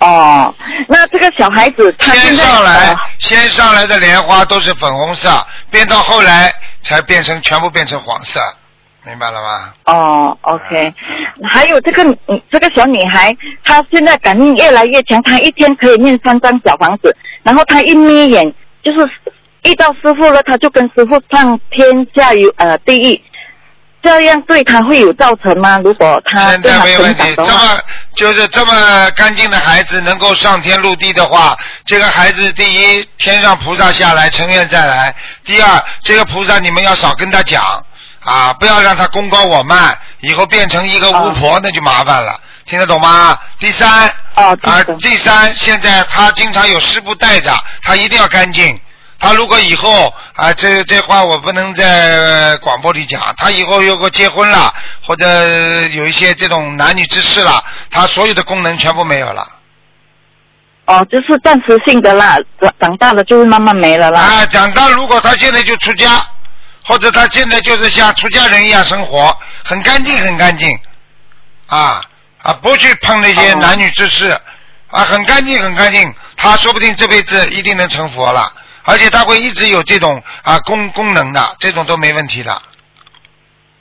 [0.00, 0.54] 哦，
[0.86, 8.38] 那这个小孩子他先上来呃，先上来的莲花都是粉红色，变到后来才变成全部变成黄色，
[9.04, 9.72] 明白了吗？
[9.86, 10.92] 哦，OK，
[11.48, 13.34] 还有这个嗯这个小女孩，
[13.64, 19.10] 她现在感应越来越强，她一天可以念三张小房子，然后她一眯眼就是
[19.64, 23.22] 遇到师傅了，她就跟师傅上天下有呃地狱，
[24.02, 25.78] 这样对她会有造成吗？
[25.82, 27.80] 如果她现在没问题，这么
[28.14, 37.62] 就是这么干净的孩子能够上天入地的话，这个孩子第一天上菩萨下来成愿再来，第二这个菩萨你们要少跟他讲
[38.24, 43.38] 啊，不要让他功高我慢，以后变成一个巫婆、那就麻烦了，听得懂吗？
[43.58, 47.50] 第三啊，啊，第三现在他经常有师傅带着，
[47.82, 48.78] 他一定要干净。
[49.18, 53.20] 他如果以后啊，这这话我不能在广播里讲。
[53.36, 54.72] 他以后如果结婚了，
[55.06, 55.26] 或者
[55.88, 59.46] 有一些这种男女之事了，他所有的功能全部没有了。
[60.86, 64.20] 哦，就是暂时性的啦，长长大了就会慢慢没了啦。
[64.20, 66.26] 啊，长大如果他现在就出家，
[66.84, 70.68] 或者他现在就是像出家人一样生活，很干净很干净，
[71.66, 72.00] 啊
[72.42, 74.30] 啊，不去碰那些哦男女之事，
[74.88, 78.50] 啊，很干净很干净，他说不定这辈子一定能成佛了，
[78.84, 82.62] 而且他会一直有这种啊功功能的，这种都没问题的。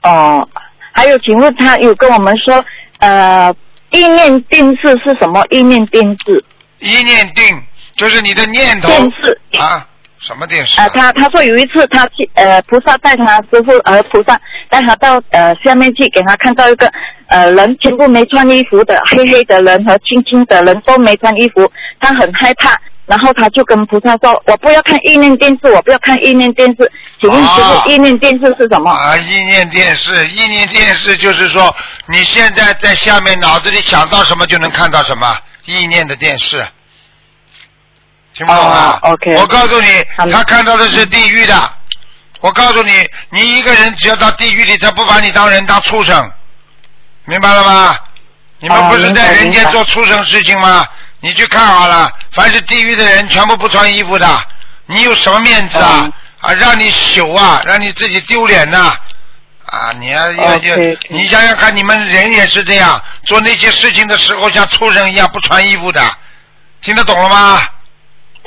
[0.04, 0.48] 哦，
[0.92, 2.64] 还有，请问他有跟我们说，
[3.00, 3.54] 呃，
[3.92, 5.44] 意念定制是什么？
[5.50, 6.44] 意念定制
[6.80, 7.64] 意念定
[7.96, 8.90] 就是你的念头。
[8.90, 9.86] 定制啊，
[10.22, 16.92] 什么电视、啊、他他说有一次他去呃菩萨带他师傅呃菩萨带他到呃下面去给他看到一个
[17.28, 22.76] 呃人全部没穿衣服的黑黑的人和青青的人都没穿衣服，他很害怕。
[23.06, 28.92] 然后他就跟菩萨说：“我不要看意念电视，我不要看意念电视。”请问师哦傅，意念电视是什么？
[28.92, 36.64] 啊，意念电视，意念电视就是说，你现在在下面脑子里想到什么就能看到什么，意念的电视，
[38.40, 41.74] 听不懂啊、哦，OK 我告诉你，他看到的是地狱的。
[42.40, 46.32] 我告诉你，你一个人只要到地狱里，他不把你当人，当畜生，
[47.26, 47.98] 明白了吗？
[48.60, 50.88] 你们哦不是在人间做畜生事情吗？
[51.20, 54.44] 你去看好了，凡是地狱的人全部不穿衣服的，
[54.86, 56.10] 你有什么面子啊？
[56.42, 58.96] 哦啊，让你羞啊，让你自己丢脸呐、
[59.66, 59.92] 啊！
[60.00, 60.78] 你要要要
[61.10, 66.02] 你想想看，你们人也是这样，做那些事情的时候像畜生一样不穿衣服的，
[66.82, 67.62] 听得懂了吗？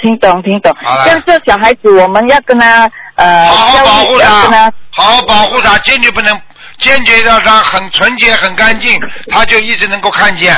[0.03, 0.77] 听懂听懂。
[0.83, 6.39] 好了像这小孩子，我们要跟他呃好好保护他他，好好保护他，坚决不能，
[6.79, 10.55] 坚决让他很纯洁、很干净，他就一直能够看见。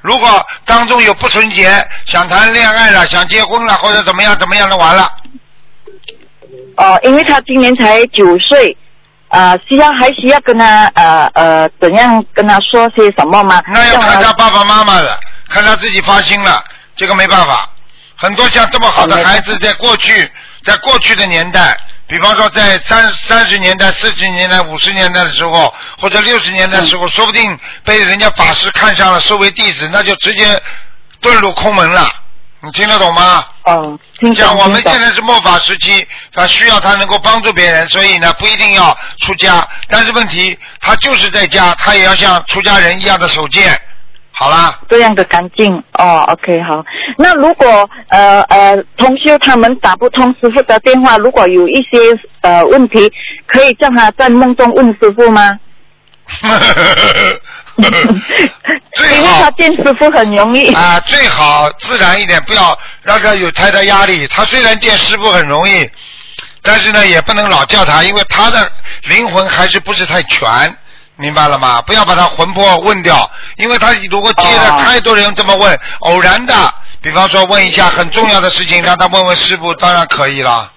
[0.00, 5.10] 如果当中有不纯洁，想谈恋爱了，想结婚了，或者怎么样怎么样的，完了。
[6.76, 8.76] 哦，因为他今年才九岁，
[9.28, 13.60] 呃，需要还需要跟他呃呃怎样跟他说些什么吗？
[13.72, 16.62] 那要看他爸爸妈妈的，看他自己发心了，
[16.94, 17.68] 这个没办法。
[18.16, 20.30] 很多像这么好的孩子，在过去，
[20.64, 30.60] 在过去的年代，比方说在三三十年代、四十年代、五十年代的时候，或者六十年代的时候，说不定被人家法师看上了，收为弟子，那就直接
[31.20, 32.10] 遁入空门了。
[32.60, 33.46] 你听得懂吗？
[33.64, 34.98] 嗯，听像我们现。
[35.00, 43.78] 在是末法时期，他需要他能够帮助别人，所以呢不一定要出家，但是问题他就是在家，他也要像出家人一样的守戒。
[44.38, 46.84] 好啦，这样的干净哦，OK 好。
[47.16, 51.96] 那如果呃呃同修他们打不通师傅的电话，如果有一些
[52.42, 53.10] 呃问题，
[53.46, 55.58] 可以叫他在梦中问师傅吗？
[57.78, 60.72] 因为他见师傅很容易。
[60.74, 64.26] 啊，最好自然一点，不要让他有太大压力。
[64.26, 65.88] 他虽然见师傅很容易，
[66.62, 68.70] 但是呢，也不能老叫他，因为他的
[69.04, 70.46] 灵魂还是不是太全，
[71.16, 71.82] 明白了吗？
[71.82, 76.54] 不要把他魂魄问掉，因为他如果接了哦太多人这么问，偶然的，
[77.00, 80.72] 比方说问一下很重要的事情，让他问问师傅，当然可以了。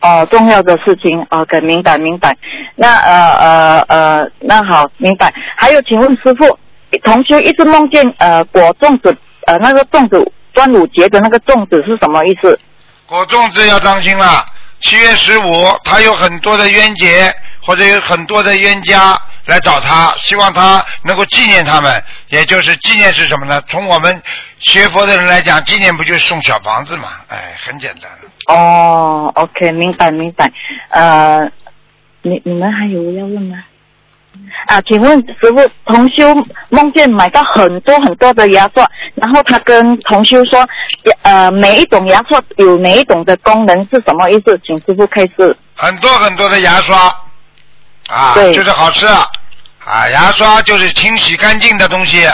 [0.00, 2.36] 哦，重要的事情，OK，明白明白。
[2.76, 5.32] 那呃呃呃，那好，明白。
[5.56, 6.58] 还有，请问师傅，
[7.02, 12.58] 同修一直梦见呃果粽子，呃那个粽子，端午节的那个粽子是什么意思？
[13.06, 14.44] 果粽子要当心了，
[14.80, 22.02] 七月十五，他有很多的冤结，或者有很多的冤家，来找他，希望他能够纪念他们。
[22.28, 23.60] 也就是纪念是什么呢？
[23.66, 24.22] 从我们
[24.58, 27.08] 学佛的人来讲，纪念不就是送小房子嘛？
[27.28, 28.10] 哎，很简单。
[28.48, 30.50] 哦，OK，明白明白。
[30.90, 31.40] 呃，
[32.22, 33.56] 你你们还有要问吗？
[34.66, 36.34] 啊，请问师傅，同修
[36.70, 40.66] 梦见买到很多很多的牙刷，然后他跟同修说，
[41.22, 44.58] 呃，每一种牙刷有每一种的功能是什么意思？
[44.64, 45.56] 请师傅开示。
[45.76, 47.14] 很多很多的牙刷
[48.08, 49.26] 啊，对就是好吃啊！
[49.84, 52.26] 啊，牙刷就是清洗干净的东西，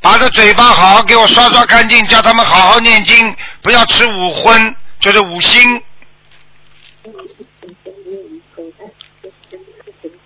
[0.00, 5.82] 把这嘴巴好好给我刷刷干净，叫他们好好念经，不要吃五荤，就是五辛。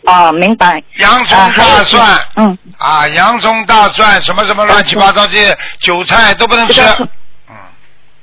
[0.05, 0.83] 哦，明白。
[0.97, 6.81] 洋葱、大蒜，嗯，啊，洋葱、大蒜，什么什么乱七八糟这些韭菜都不能吃。
[7.49, 7.57] 嗯，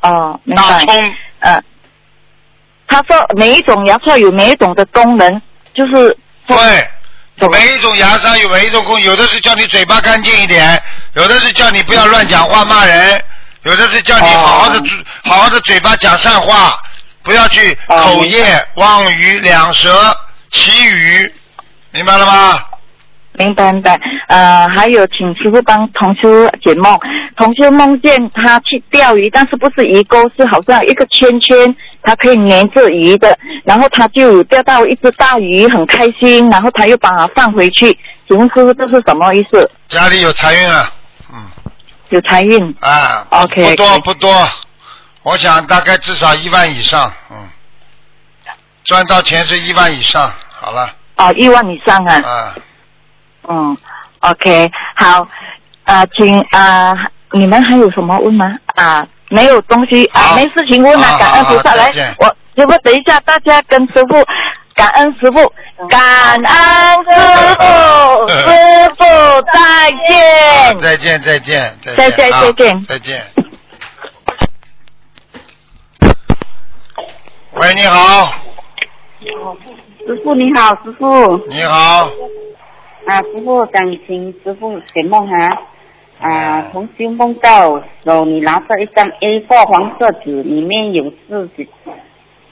[0.01, 0.63] 哦，明白。
[0.63, 1.63] 大葱，呃，
[2.87, 5.41] 他说每一种牙刷有每一种的功能，
[5.75, 10.81] 就是对，每一种牙刷有每一种功，有的是叫你嘴巴干净一点，
[11.13, 13.21] 有的是叫你不要乱讲话骂人，
[13.63, 14.83] 有的是叫你好好的、
[15.23, 16.77] 好好的嘴巴讲善话，
[17.23, 20.15] 不要去哦口业、妄语、两舌、
[20.51, 21.33] 绮语，
[21.91, 22.61] 明白了吗？
[23.37, 23.99] 明白明白。
[24.27, 26.97] 呃，还有请师傅帮同修解梦。
[27.35, 31.75] 同修梦见他去钓鱼，但是不是鱼钩，是好像一个圈圈，
[32.05, 33.37] 它可以粘着鱼的。
[33.63, 37.97] 然后他就钓到一只大鱼，很开心，然后他又把它放回去。
[38.27, 39.69] 请问师傅这是什么意思？
[39.89, 40.91] 家里有财运啊，
[41.33, 41.43] 嗯，
[42.09, 42.75] 有财运。
[42.79, 44.47] 啊 OK，不多不多，
[45.23, 47.49] 我想大概至少一万以上，嗯，
[48.83, 52.21] 赚到钱是一万以上，好了，哦，一万以上啊。
[52.23, 52.55] 啊，
[53.47, 53.77] 嗯
[54.19, 55.27] ，OK，好，
[55.85, 56.93] 啊，请啊，
[57.31, 58.55] 你们还有什么问吗？
[58.75, 64.23] 啊，没有东西啊，没事情问了，感恩菩萨来我师傅等一下，大家跟师傅
[64.73, 65.53] 感恩师傅，
[65.89, 66.45] 感恩
[67.05, 67.11] 师
[67.55, 67.63] 傅，
[68.29, 68.45] 师
[68.97, 69.05] 傅
[69.53, 70.79] 再见。
[70.79, 72.85] 再见再见再再见啊再见。
[72.85, 73.21] 再见。
[77.53, 78.33] 喂，你好，
[80.05, 82.09] 师傅你好，师傅你好，
[83.07, 85.57] 啊，师傅想请师傅解梦哈
[86.19, 91.67] 啊，同修梦到手你拿着一张 A4 黄色纸，里面有自己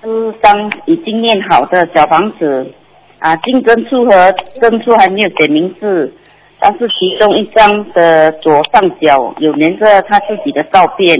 [0.02, 2.72] 四张已经念好的小房子
[3.20, 6.14] 啊，进真处和正处还没有写名字，
[6.60, 11.18] 但是其中一张的左上角有连着他自己的照片。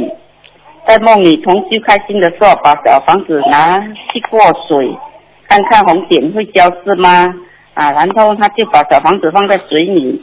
[0.86, 4.94] 在梦里，同修开心的时候：“把小房子拿去过水，
[5.48, 7.34] 看看红点会消失吗？”
[7.74, 10.22] 啊，然后他就把小房子放在水里，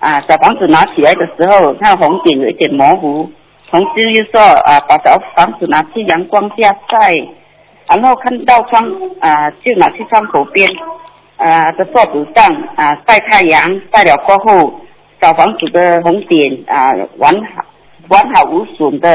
[0.00, 3.30] 啊，小房子拿起来的时候，看红点有一点模糊。
[3.70, 7.14] 同修又说：“啊，把小房子拿去阳光下晒，
[7.88, 8.84] 然后看到窗
[9.20, 10.68] 啊，就拿去窗口边
[11.36, 14.80] 啊的桌子上啊晒太阳，晒了过后，
[15.20, 17.64] 小房子的红点啊完好
[18.08, 19.14] 完好无损的。”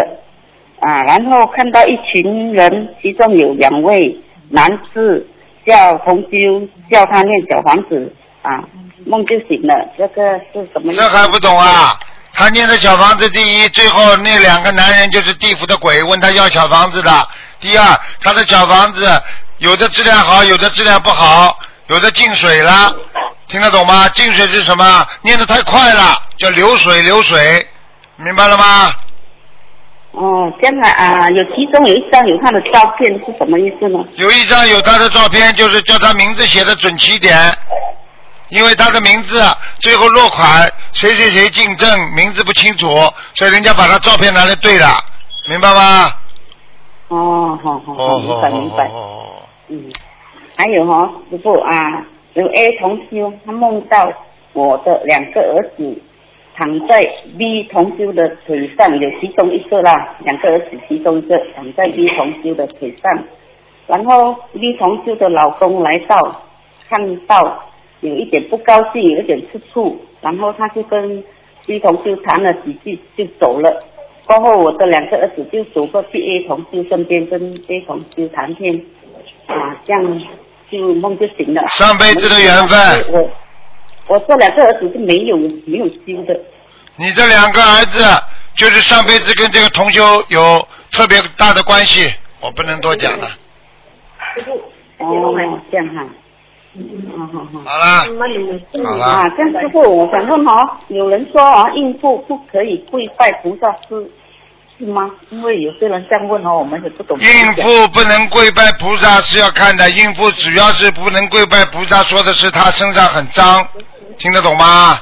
[0.79, 4.15] 啊，然后看到一群人，其中有两位
[4.49, 5.25] 男士
[5.65, 8.63] 叫同修，叫他念小房子啊，
[9.05, 9.73] 梦就醒了。
[9.97, 10.21] 这个
[10.53, 11.01] 是什么意思？
[11.01, 11.99] 这还不懂啊？
[12.33, 17.27] 他念的小房子，第一，最后那两个男人就是地府的鬼，问他要小房子的。
[17.61, 19.09] 第二，他的小房子
[19.59, 22.93] 有的质量好，有的质量不好，有的进水了，
[23.47, 24.09] 听得懂吗？
[24.09, 25.07] 进水是什么？
[25.21, 27.65] 念的太快了，叫流水流水，
[28.17, 28.93] 明白了吗？
[30.11, 33.99] 哦，这样啊啊，有其中有一张有他的照片是什么意思呢？
[34.15, 37.37] 有一张有他的照片，就是叫他名字写的准齐点，
[38.49, 39.41] 因为他的名字
[39.79, 42.87] 最后落款谁谁谁进证名字不清楚，
[43.33, 44.87] 所以人家把他照片拿来对了，
[45.49, 46.11] 明白吗？
[47.07, 48.87] 哦，好好好，哦明白明白。
[48.89, 49.21] 哦
[49.67, 49.91] 嗯，
[50.55, 54.11] 还有哈、师傅啊，有 A 同修，他梦到
[54.53, 56.01] 我的两个儿子
[56.55, 57.03] 躺在
[57.37, 63.23] B 同修的腿上，有其中一个啦，两个儿子其中一个躺在 B 同修的腿上，
[63.87, 66.41] 然后 B 同修的老公来到，
[66.87, 67.63] 看到
[68.01, 71.23] 有一点不高兴，有一点吃醋，然后他就跟
[71.65, 73.83] 一同修谈了几句就走了。
[74.25, 78.73] 过后，我的两个儿子就走过去 A 同修身边，跟 A 同修谈天，
[79.47, 80.21] 啊，这样
[80.67, 81.63] 就梦就醒了。
[81.69, 82.77] 上辈子的缘分
[83.11, 83.29] 我
[84.07, 86.39] 我这两个儿子是没有没有修的。
[86.95, 88.03] 你这两个儿子
[88.55, 92.11] 就是上辈子跟这个同修有特别大的关系，
[92.41, 93.27] 我不能多讲了。
[94.97, 96.03] 哦，这样哈。
[97.17, 97.59] 好好好。
[97.63, 97.85] 好了，
[98.83, 104.11] 好了啊，这样师傅，我想问哦，有人说啊，孕妇不可以跪拜菩萨是
[104.77, 105.09] 是吗？
[105.29, 107.17] 因为有些人这样问哦，我们也不懂。
[107.17, 113.65] 孕妇不能跪拜菩萨是要看的，孕妇主要是不能跪拜菩萨，说的是她身上很脏，
[114.17, 114.99] 听得懂吗？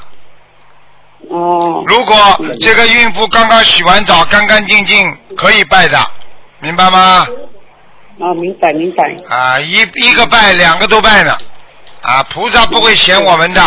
[1.30, 1.84] 哦。
[1.88, 2.15] 如果
[2.59, 5.97] 这个孕妇刚刚洗完澡，干干净净，可以拜的，
[6.59, 7.26] 明白吗？
[8.19, 9.03] 哦，明白明白。
[9.28, 11.36] 啊，一一个拜，两个都拜呢。
[12.04, 13.62] 啊，菩萨不会嫌我们的，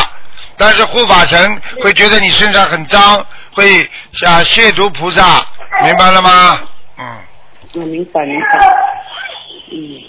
[0.57, 3.83] 但是护法神会觉得你身上很脏，会
[4.27, 5.45] 啊亵渎菩萨，
[5.83, 6.61] 明白了吗？
[6.99, 7.19] 嗯，
[7.75, 8.59] 我，明白明白。
[9.73, 10.03] 嗯，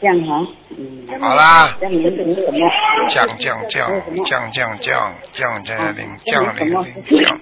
[0.00, 0.46] 这样哈，
[0.78, 1.20] 嗯。
[1.20, 1.74] 好啦。
[3.08, 3.90] 降降降
[4.24, 4.78] 降降降
[5.32, 6.74] 降降领降领领
[7.08, 7.40] 降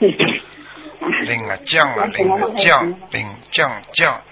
[1.23, 4.23] 领啊降啊领啊降领降降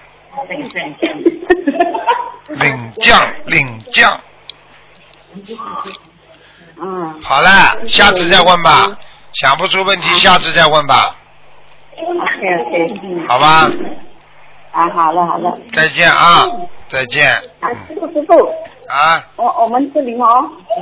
[2.48, 4.20] 领将领降。
[6.80, 7.22] 嗯。
[7.22, 8.86] 好了，下次再问吧。
[9.32, 11.14] 想不出问题，下次再问吧
[11.96, 12.06] ，OK
[12.66, 13.26] OK，嗯。
[13.28, 13.70] 好吧？
[14.72, 15.58] 啊，好了好了。
[15.72, 16.46] 再见啊，
[16.88, 17.28] 再见。
[17.60, 18.34] 啊，师傅师傅，
[18.88, 20.26] 啊，我我们这里哦，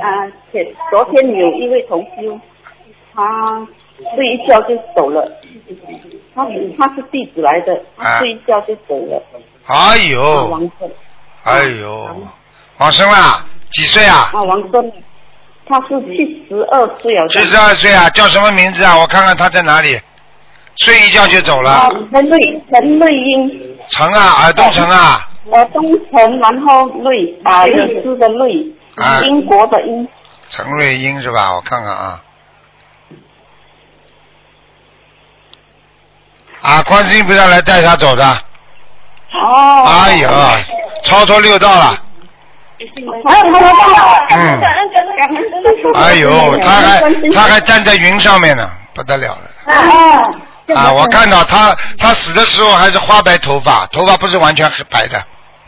[0.01, 2.39] 啊，前昨天有一位同修，
[3.13, 3.67] 他
[4.15, 5.31] 睡一觉就走了，
[6.35, 6.45] 他
[6.77, 9.21] 他是弟子来的，啊他睡一觉就走了，
[9.67, 10.91] 哎啊呦，王生，
[11.43, 12.15] 哎呦，
[12.77, 14.29] 往生了，几岁啊？
[14.33, 14.91] 啊王生，
[15.67, 18.97] 他是七十二岁啊，七十二岁啊，叫什么名字啊？
[18.97, 19.99] 我看看他在哪里。
[20.85, 22.39] 睡一觉就走啊了，陈瑞
[22.71, 28.65] 陈瑞英，陈啊，耳东陈啊，耳东陈，然后瑞啊律师的瑞，
[28.95, 30.07] 啊英国的英，
[30.49, 31.53] 陈瑞英是吧？
[31.53, 32.23] 我看看啊。
[36.61, 38.25] 啊，观世音菩萨来带他走的。
[38.25, 40.29] 哦，哎呦，
[41.03, 42.03] 超脱六道了。
[43.25, 43.67] 还有他的
[44.31, 44.61] 嗯
[45.95, 47.01] 哎呦，他还
[47.33, 49.73] 他还站在云上面呢，不得了了。
[49.73, 50.31] 啊
[50.75, 55.21] 啊，我看到他他死的时候还是花白头发，头发不是完全黑白的。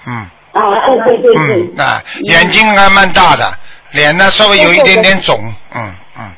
[0.06, 0.62] 嗯啊，
[1.06, 3.52] 对对对对嗯，，啊，眼睛还蛮大的，
[3.92, 5.38] 脸呢稍微有一点点肿。
[5.74, 6.32] 嗯嗯，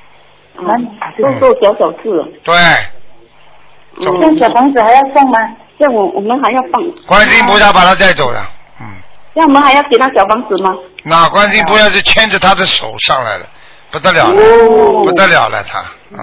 [1.17, 2.23] 瘦瘦小小字。
[2.43, 2.55] 对，
[4.01, 5.39] 像小房子还要送吗？
[5.79, 8.39] 这我我们还要放，观世音菩萨把他带走的。
[9.33, 10.73] 嗯，像我们还要给他小房子吗？
[11.03, 13.45] 那观世音菩萨是牵着他的手上来了，
[13.91, 15.83] 不得了了，哦不得了了他。
[16.11, 16.19] 嗯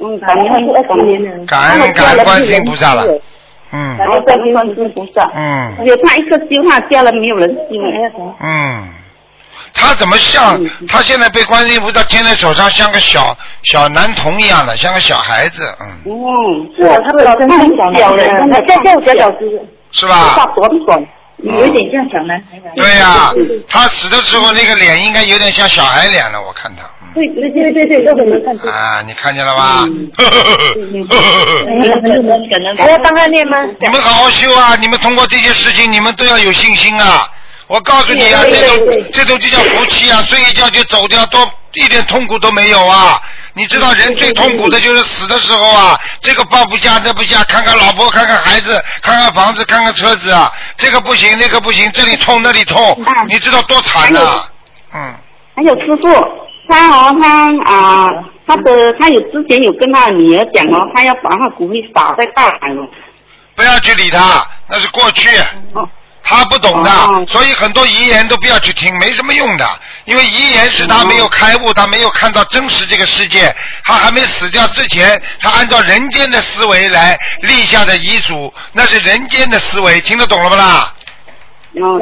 [0.00, 3.04] 嗯，感恩感恩感恩感恩观世音菩萨了。
[3.72, 5.30] 嗯感恩观世音菩萨。
[5.34, 8.34] 嗯而且他一个修，他家人没有人修。
[8.40, 8.88] 嗯，
[9.72, 10.60] 他怎么像？
[10.88, 16.12] 他现在被观世音菩萨牵在手上，像个小小男童一样的，像个小孩子，嗯，嗯，
[16.76, 19.32] 是啊，他本身太小了，他叫叫小
[19.92, 20.34] 是吧？
[20.36, 21.06] 发短短，
[21.38, 22.58] 有点像小男孩。
[22.76, 23.32] 对呀、
[23.68, 26.82] 他死的时候那个脸应该有点像小孩脸了，我看他。
[27.14, 29.86] 对对对对对，都能看啊，你看见了吧？
[32.50, 33.58] 可能 还要帮他念吗？
[33.80, 34.74] 你们好好修啊！
[34.80, 37.30] 你们通过这些事情，你们都要有信心啊！
[37.68, 40.20] 我告诉你啊，对对这对种这种就叫福气啊！
[40.28, 43.20] 睡一觉就走掉，多一点痛苦都没有啊！
[43.56, 54.44] 你知道人最痛苦的就是死的时候啊，这个放不下，那不下，看看老婆，看看孩子，看看房子，看看车子啊，这个不行，那个不行，这里痛那里痛，你知道多惨呐、
[54.92, 55.14] 嗯，
[55.54, 56.08] 还有师傅，
[56.68, 58.08] 他哦，他啊，
[58.46, 62.88] 他的他有之前有跟他女儿讲哦，他要把他骨灰撒在大海哦。
[63.54, 65.28] 不要去理他，那是过去。
[66.24, 66.90] 他不懂的，
[67.28, 69.68] 所以很多遗言都不要去听，没什么用的。
[70.06, 73.54] 因为遗言是他没有开悟，他没有看到真实这个世界，
[73.84, 80.92] 他还没死掉之前，他按照人间的思维来立下的遗嘱，那是人间的思维，听得懂了不啦？
[81.76, 81.98] 哦，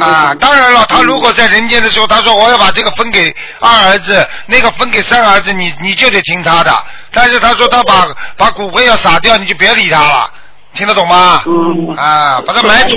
[0.00, 6.84] 啊，当然了，他如果在人间的时候，他说我要把这个分给二儿子，那个分给三儿子，你你就得听他的。
[7.12, 10.32] 但是他说他把把骨灰要撒掉，你就别理他了，
[10.74, 11.42] 听得懂吗？
[11.46, 11.94] 嗯。
[11.96, 12.96] 啊，把它埋土，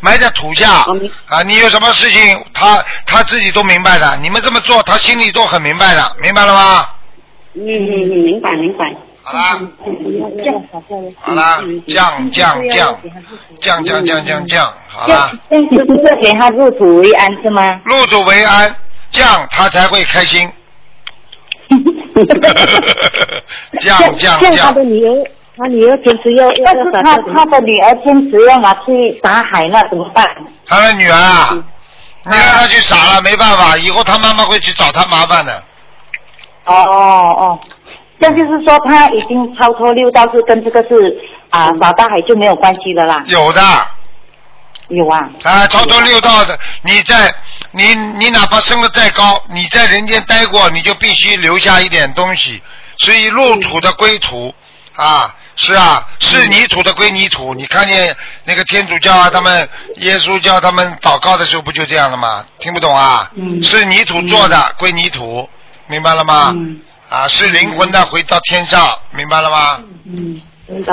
[0.00, 0.84] 埋在土下。
[1.26, 4.16] 啊，你有什么事情，他他自己都明白的。
[4.22, 6.86] 你们这么做，他心里都很明白的，明白了吗？
[7.54, 8.84] 嗯嗯嗯，明白明白。
[9.26, 9.58] 好啦，
[11.20, 12.94] 好啦，降降降
[13.58, 15.30] 降降降降降，好啦。
[15.48, 17.80] 这样是给他入土为安是吗？
[17.86, 18.76] 入土为安，
[19.10, 20.46] 这样他才会开心。
[23.80, 25.24] 降降降他降的，女儿，
[25.56, 30.26] 他女儿坚持要，但是他他的女儿坚持要拿去打海，那怎么办？
[30.66, 31.50] 他的女儿啊，
[32.24, 35.62] 你让他去傻了，没办法，以后他妈妈会去找他麻烦的。
[36.64, 37.60] 哦哦哦，
[38.18, 41.16] 这就是说他已经超脱六道，是跟这个是
[41.50, 43.22] 啊扫大海就没有关系的啦。
[43.26, 43.60] 有的，
[44.88, 45.30] 有啊。
[45.44, 47.32] 啊，超脱六道的，你在
[47.70, 52.60] 你你哪怕升得再高，你在人间待过，你就必须留下一点东西，
[52.96, 54.52] 所以入土的归土
[54.96, 57.54] 啊，是啊，是泥土的归泥土。
[57.54, 62.44] 你看见那个天主教啊，他们耶稣教他们祷告的时候不就这样了吗？
[62.58, 63.30] 听不懂啊？
[63.36, 65.48] 嗯是泥土做的，归泥土，
[65.86, 66.52] 明白了吗？
[66.56, 69.80] 嗯啊，是灵魂的回到天上，明白了吗？
[70.06, 70.92] 嗯，明白。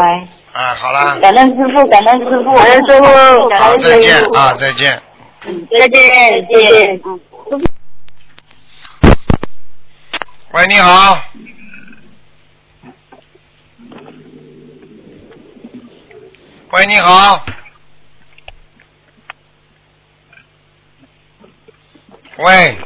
[0.54, 4.24] 啊，好了，感恩师傅，感恩师傅，感恩师傅，感好，恩再见。
[4.34, 5.02] 啊，再见。
[5.72, 7.02] 再见，再见。
[10.52, 11.18] 喂，你好。
[16.72, 17.46] 喂，你好。
[22.38, 22.80] 喂。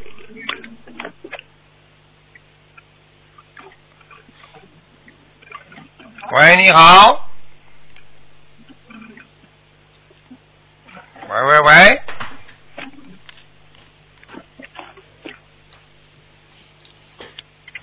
[6.31, 7.29] 喂，你好。
[11.29, 12.01] 喂喂喂。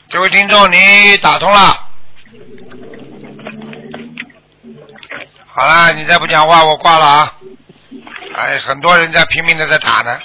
[0.09, 1.92] 这位听众，你打通了。
[5.55, 7.33] 好了，你再不讲话，我挂了啊！
[8.35, 10.19] 哎，很多人在拼命的在打呢，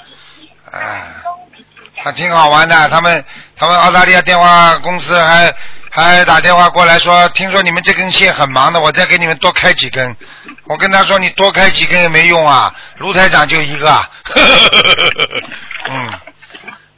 [0.71, 1.03] 哎，
[2.01, 2.87] 还挺好玩的。
[2.87, 3.25] 他们
[3.57, 5.53] 他们澳大利亚电话公司还
[5.91, 10.15] 还打电话过来说，听说你们这根线很忙的，我再给你们多开几根。
[10.63, 14.09] 我跟他说，你多开几根也没用啊，卢台长就一个。
[15.91, 16.19] 嗯，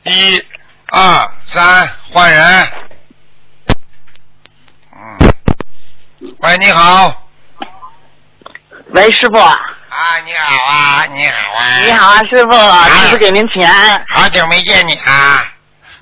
[0.04, 0.46] 一、
[0.92, 2.68] 二、三，换人。
[4.96, 5.34] 嗯，
[6.42, 7.26] 喂，你好。
[8.92, 9.38] 喂，师傅。
[9.38, 9.60] 啊，
[10.26, 11.80] 你好啊，你好啊。
[11.86, 14.04] 你好啊，师傅，弟子给您请安。
[14.08, 15.46] 好久没见你啊。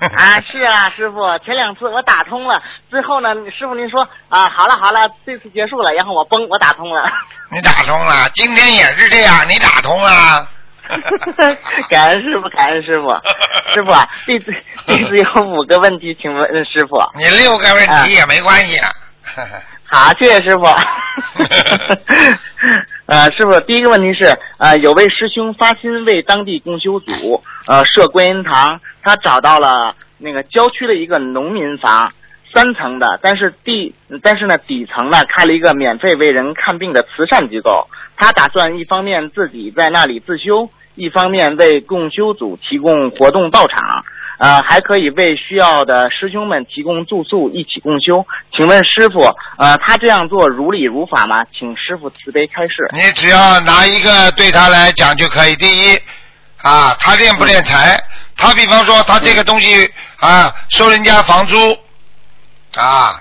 [0.00, 7.02] 啊，是啊，师傅，前两次我打通了，最后呢，师傅您说啊，好了好了，这次结束了，然后我崩，我打通了。
[7.52, 10.48] 你打通了，今天也是这样，你打通了。
[11.90, 13.08] 感恩师傅，感恩师傅，
[13.74, 14.50] 师傅啊，弟子
[14.86, 16.96] 弟子有五个问题，请问师傅。
[17.18, 18.90] 你六个问题也没关系啊。
[19.90, 20.66] 好，谢谢师傅。
[23.06, 32.12] 呃，师傅，第一个问题是，呃，有位师兄发心为当地共修组呃设观音堂，他找到了那个郊区的一个农民房，
[32.52, 44.04] 三层的，但是地但是呢底层呢开了一个免费为人看病的慈善机构，他打算一方面自己在那里自修，一方面为共修组提供活动道场。
[44.38, 48.24] 呃，还可以为需要的师兄们提供住宿，一起共修。
[48.54, 51.44] 请问师傅，呃，他这样做如理如法吗？
[51.52, 52.74] 请师傅慈悲开示。
[52.92, 55.56] 你只要拿一个对他来讲就可以。
[55.56, 56.00] 第一，
[56.62, 58.00] 啊，他练不练财？
[58.36, 61.76] 他比方说他这个东西啊，收人家房租，
[62.76, 63.20] 啊，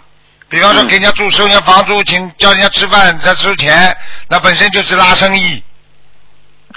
[0.49, 3.97] 比方说给人家住收人家房租，请叫人家吃饭再收钱，
[4.30, 5.63] 那本身就是拉生意。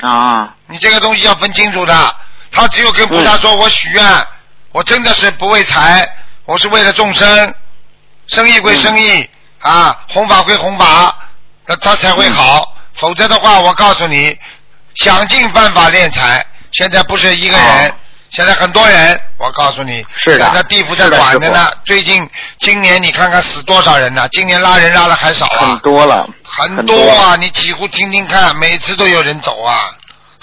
[0.03, 2.17] 啊，你这个东西要分清楚的。
[2.53, 4.27] 他只有跟菩萨说：“我许愿，
[4.73, 6.09] 我真的是不为财，
[6.45, 7.55] 我是为了众生，
[8.27, 9.29] 生意归生意
[9.61, 11.17] 啊，弘法归弘法，
[11.67, 12.77] 那他才会好。
[12.95, 14.37] 否则的话，我告诉你，
[14.97, 16.45] 想尽办法敛财。
[16.73, 17.95] 现在不是一个人，
[18.31, 21.71] 现在很多人，我告诉你，是的现在地府在管着呢。
[21.85, 22.29] 最近
[22.59, 24.29] 今年你看看死多少人呢？
[24.33, 27.37] 今年拉人拉的还少啊，很多了，很多啊！
[27.37, 29.97] 你几乎听听看，每次都有人走啊。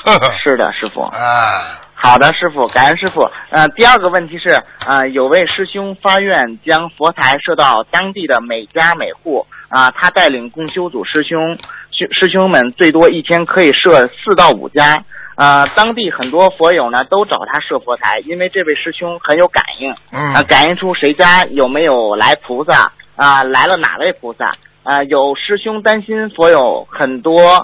[0.03, 1.01] 呵 呵是的，师傅。
[1.01, 1.79] 啊。
[1.99, 3.27] 好的，师傅，感恩师傅。
[3.49, 11.57] 呃，第二个问题是，呃，有位师兄发愿将佛台设到当地的每家每户，啊、他带领共修组师兄
[11.91, 15.03] 师师兄们最多一天可以设四到五家。
[15.37, 20.35] 呃，当地很多佛友呢都找他设佛台，因为这位师兄很有感应，嗯。
[20.35, 24.51] 啊、感应出谁家有没有来菩萨，啊、来了哪位菩萨，
[24.83, 27.63] 啊、有师兄担心佛友很多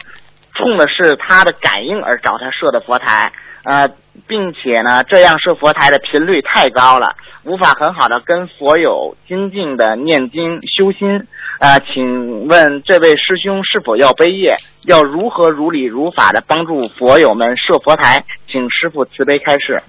[0.56, 3.32] 冲的是他的感应而找他设的佛台，
[3.64, 3.90] 呃，
[4.28, 11.28] 并且呢，这样设佛台的频率太高了，无法很好的跟佛友精进的念经修心。
[11.60, 14.58] 呃，请问这位师兄是否要背业？
[14.86, 18.24] 要如何如理如法的帮助佛友们设佛台？
[18.52, 19.82] 请师傅慈悲开示。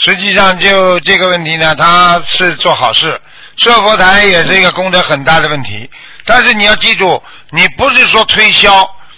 [0.00, 3.18] 实际上，就这个问题呢，他是做好事，
[3.56, 5.88] 设佛台也是一个功德很大的问题。
[6.24, 7.20] 但是你要记住，
[7.50, 8.70] 你不是说推销，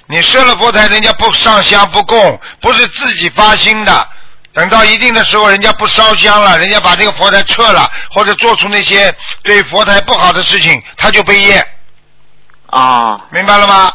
[0.07, 3.93] 你设了佛台，人家不上香不供，不是自己发心的。
[4.53, 11.67] 等到一定的时候，人家不烧香了，人家把这个佛台撤了，或者做出那些对佛台不好的事情，他就背业。
[12.67, 13.93] 啊、明白了吗？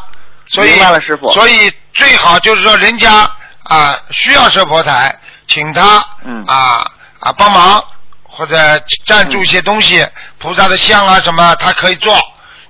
[0.48, 3.30] 所以明白了师傅所以最好就是说，人家
[3.64, 6.86] 啊需要设佛台，请他嗯啊
[7.20, 7.84] 啊帮忙
[8.22, 8.56] 或者
[9.04, 10.06] 赞助一些东西，
[10.38, 12.16] 菩萨的像啊什么，他可以做。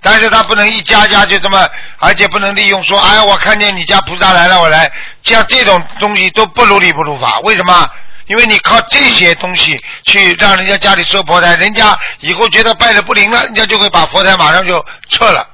[0.00, 1.68] 但是他不能一家家就这么，
[1.98, 4.90] 而且不能利用说，哎，我看见你家菩萨来了，我来，
[5.24, 7.40] 像这种东西都不如理不如法。
[7.40, 7.90] 为什么？
[8.26, 15.48] 因为你靠这些东西去让人家家里设佛台，人家以后觉得拜的不灵了，人家就会把佛台马上就撤了。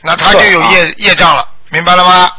[0.00, 2.32] 那他就有业业障了，明白了吗？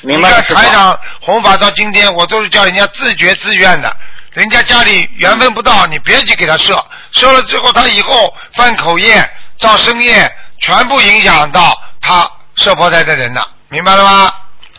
[0.00, 3.94] 明白了，师傅你看台长弘法到今天，我都是叫人家自觉自愿的。
[4.32, 11.60] 人家家里缘分不到，你别去给他设，设了之后，他以后犯口业、造生业，全部影响到
[12.00, 14.30] 他摄佛台的人了，明白了吗？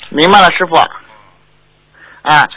[0.09, 0.75] 明白了，师傅。
[2.21, 2.47] 啊，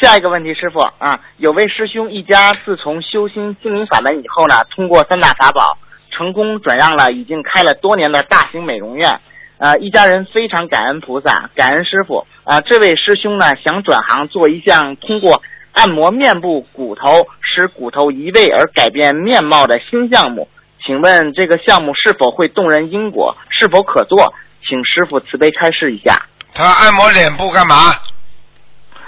[0.00, 5.78] 下一个问题，师傅啊，有位师兄一家自从修心心灵法门以后呢，通过三大法宝，
[6.10, 9.20] 成功转让了已经开了多年的大型美容院。
[9.58, 12.26] 呃，一家人非常感恩菩萨，感恩师傅。
[12.44, 20.48] 啊，这位师兄呢，想转行做一项通过按摩面部骨头，使骨头移位而改变面貌的新项目。
[20.86, 23.36] 请问这个项目是否会动人因果？
[23.50, 24.32] 是否可做？
[24.66, 26.22] 请师傅慈悲开示一下。
[26.54, 27.94] 他按摩脸部干嘛？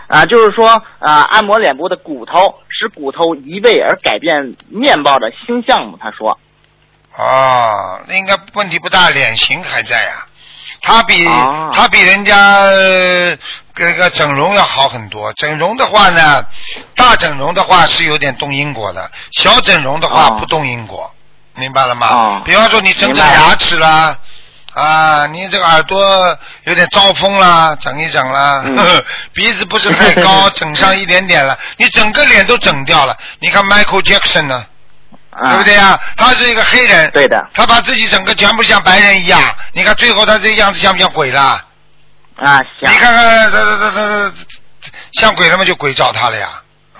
[0.08, 5.98] 啊，就是说啊，按摩脸部的骨头，使骨头移位而改变面貌的新项目。
[6.00, 6.38] 他说，
[7.16, 10.26] 哦，那应该问题不大，脸型还在呀、
[10.80, 13.36] 他比、哦他比人家呃
[13.74, 15.32] 这个整容要好很多。
[15.34, 16.44] 整容的话呢，
[16.96, 21.14] 大整容的话是有点动因果的，小整容的话哦不动因果，
[21.58, 22.06] 明白了吗？
[22.08, 24.16] 哦比方说你整整牙齿啦。
[24.74, 33.16] 啊，你这个耳朵有点招风啦，整一整啦，嗯呵呵鼻子不是太高， 整上一点点了，你整个脸都整掉了。
[33.40, 34.64] 你看 Michael Jackson 呢，
[35.30, 35.98] 啊、对不对呀？
[36.16, 39.40] 他是一个黑人，对的，他把自己整个全部像白人一样，
[39.72, 41.64] 你看最后他这样子像不像鬼啦？
[42.36, 44.32] 啊，像你看看他他他他
[45.14, 45.64] 像鬼了吗？
[45.64, 46.50] 就鬼找他了呀，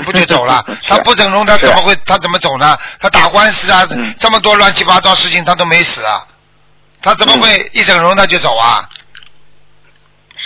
[0.04, 0.64] 不就走了？
[0.86, 2.76] 他不整容，他怎么会他怎么走呢？
[3.00, 6.26] 他打官司啊，嗯这么多乱七八糟事情他都没死啊，
[7.02, 8.88] 他怎么会一整容他就走啊？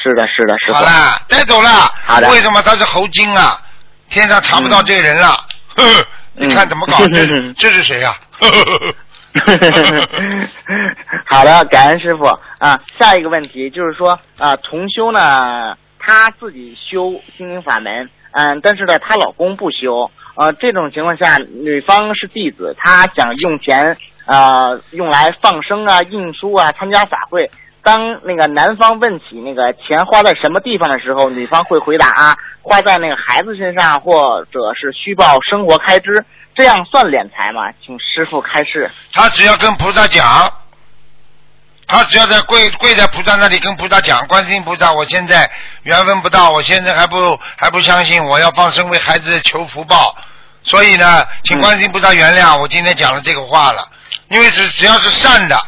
[0.03, 0.75] 是的，是的，是的。
[0.75, 1.71] 好了，带走了。
[2.05, 3.61] 好的为什么他是猴精啊？
[4.11, 5.29] 天上查不到这个人了。
[5.77, 6.99] 呵 呵你看怎么搞？
[7.09, 8.15] 这 嗯这是谁呀？
[8.41, 8.93] 呵呵呵呵
[11.27, 12.27] 好的，感恩师傅
[12.59, 12.81] 啊。
[12.99, 20.11] 下一个问题就是说啊，重修呢，他自己修心灵法门，嗯，但是呢，她老公不修。
[20.35, 27.51] 呃，这种情况下，女方是弟子，她想用钱呃用来放生啊、印书啊、参加法会。
[27.83, 36.25] 当那个男方问起那个钱花在什么地方的时候，女方会回答啊，花在那个孩子身上，或者是虚报生活开支，
[36.55, 37.73] 这样算敛财吗？
[37.85, 38.89] 请师傅开示。
[39.13, 40.25] 他只要跟菩萨讲，
[41.87, 45.51] 他只要在跪跪在菩萨那里跟菩萨讲，观世音菩萨，我现在
[45.83, 50.17] 缘分不到，我现在还不还不相信，我要放生为孩子求福报，
[50.63, 53.87] 所以呢，请观世音菩萨原谅我今天讲了这个话了，
[54.29, 55.61] 因为只只要是善的，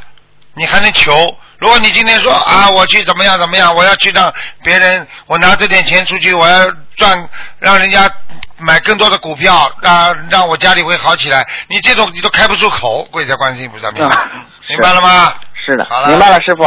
[0.55, 1.37] 你还能求。
[1.59, 8.11] 如果你今天说啊，我去怎么样怎么样，我要去让别人，我拿这点钱出去，我要赚，让人家
[8.59, 11.47] 买更多的股票，让让我家里会好起来。
[11.69, 14.31] 你这种你都开不出口，跪在观世音菩萨面前，啊
[14.69, 15.35] 明白了吗？
[15.65, 16.65] 是的明白了，师傅。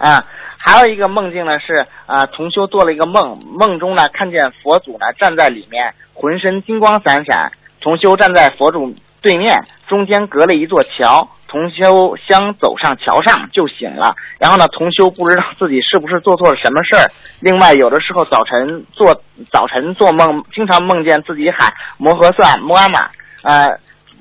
[0.00, 0.24] 嗯啊，
[0.58, 7.52] 还有一个梦境呢是啊，同修做了一个梦，梦中呢看见佛祖呢站在里面，浑身金光闪闪。
[7.82, 11.28] 同修站在佛祖对面，中间隔了一座桥。
[11.48, 17.10] 同修想走上桥上就醒了，然后呢，同修不知道自己是不是做错了什么事儿。
[17.40, 19.20] 另外，有的时候早晨做
[19.50, 23.10] 早晨做梦，经常梦见自己喊摩诃萨、摩阿玛，
[23.42, 23.68] 呃，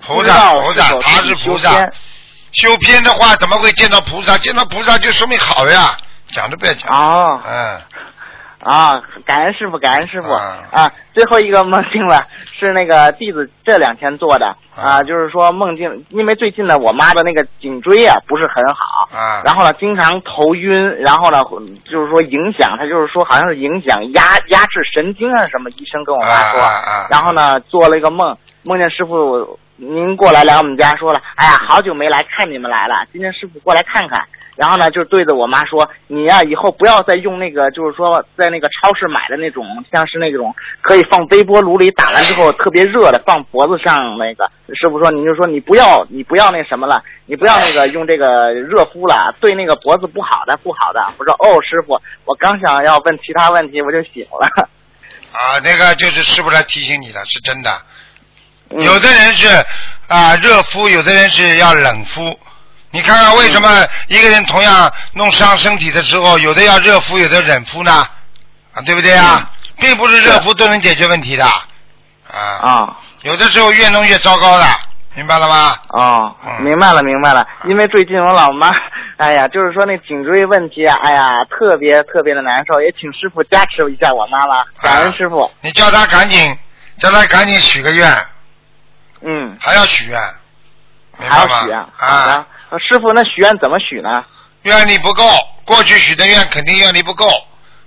[0.01, 1.93] 菩萨菩萨他是菩萨仙
[2.51, 4.37] 修偏的话，怎么会见到菩萨？
[4.37, 5.95] 见到菩萨就说明好呀，
[6.27, 6.89] 讲都不要讲。
[6.91, 7.39] 哦。
[7.45, 7.81] 嗯，
[8.61, 10.31] 啊，感恩师傅，感恩师傅。
[10.31, 10.57] 啊。
[10.71, 10.91] 啊！
[11.13, 12.25] 最后一个梦境了，
[12.59, 14.47] 是那个弟子这两天做的。
[14.75, 14.99] 啊。
[14.99, 19.41] 啊，就是说梦境，因为最近呢，我妈的那个颈椎啊不是很好，啊。
[19.45, 21.43] 然后呢经常头晕，然后呢
[21.89, 27.07] 就是说影响，他就是说好像是影响压压制神经啊什么，医生跟我妈说，啊啊啊。
[27.09, 34.25] 然后呢做了一个梦，梦见师傅您过来来我们家说了，哎呀，好久没来看你们来了，今天师傅过来看看。
[34.57, 51.93] 然后呢，就对着我妈说：“你呀、以后不要再用那个，就是说在那个超市买的那种，像是那种可以放微波炉里打完之后特别热的，放脖子上那个。”师傅说：“你就说你不要，你不要那什么了，你不要那个用这个热敷了，对那个脖子不好的，不好的。”我说：“哦，师傅，
[52.25, 54.45] 我刚想要问其他问题，我就醒了。
[55.31, 57.69] 啊，那个就是师傅来提醒你的，是真的。
[58.71, 59.47] 嗯有的人是
[60.07, 62.37] 啊热敷，有的人是要冷敷。
[62.91, 67.91] 你看看为什么一个人同样弄伤身体的时候，有的要热敷，有的冷敷呢？
[68.73, 69.49] 啊，对不对啊？
[69.77, 71.45] 并不是热敷都能解决问题的。
[71.45, 74.65] 啊，啊有的时候越弄越糟糕的，
[75.15, 75.75] 明白了吗？
[75.89, 77.47] 哦，嗯明白了，明白了。
[77.65, 78.75] 因为最近我老妈，
[79.17, 85.51] 哎呀，就是说那颈椎问题啊，哎呀，特别特别的难受，也请师傅加持一下我妈妈，感恩师傅。
[85.61, 86.57] 你叫她赶紧，
[86.97, 88.11] 叫她赶紧许个愿，
[89.21, 90.21] 嗯，还要许愿，
[91.17, 91.87] 明还白吗？
[91.97, 94.23] 啊，，呃师傅，那许愿怎么许呢？
[94.63, 95.23] 愿力不够，
[95.65, 97.27] 过去许的愿肯定愿力不够，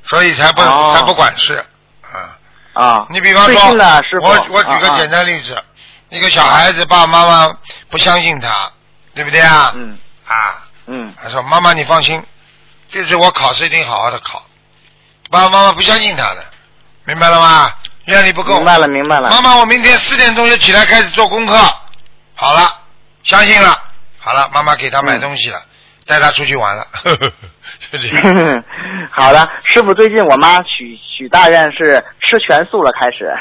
[0.05, 0.93] 所以才不、哦。
[0.95, 1.65] 才不管事。
[2.03, 2.37] 啊，
[2.75, 3.61] 啊，你比方说
[4.21, 5.63] 我我举个啊简单例子，
[6.11, 7.57] 一个小孩子爸爸妈妈
[7.91, 8.71] 不相信他，
[9.15, 9.73] 对不对啊？
[9.75, 9.99] 嗯。
[10.27, 11.15] 啊，嗯。
[11.23, 12.23] 他说妈妈你放心，
[12.89, 14.43] 就是我考试一定好好的考，
[15.31, 16.45] 爸爸妈妈不相信他的，
[17.05, 17.73] 明白了吗？
[18.07, 18.57] 愿力不够。
[18.57, 19.31] 明白了明白了。
[19.31, 21.57] 妈妈，我明天四点钟就起来开始做功课。
[22.35, 22.73] 好了，
[23.23, 23.79] 相信了。
[24.19, 25.61] 好了，妈妈给他买东西了，
[26.07, 26.87] 带他出去玩了。
[27.93, 28.65] 就这样。
[29.11, 33.33] 好的，师傅，最近我妈许许大愿是吃全素了，开始。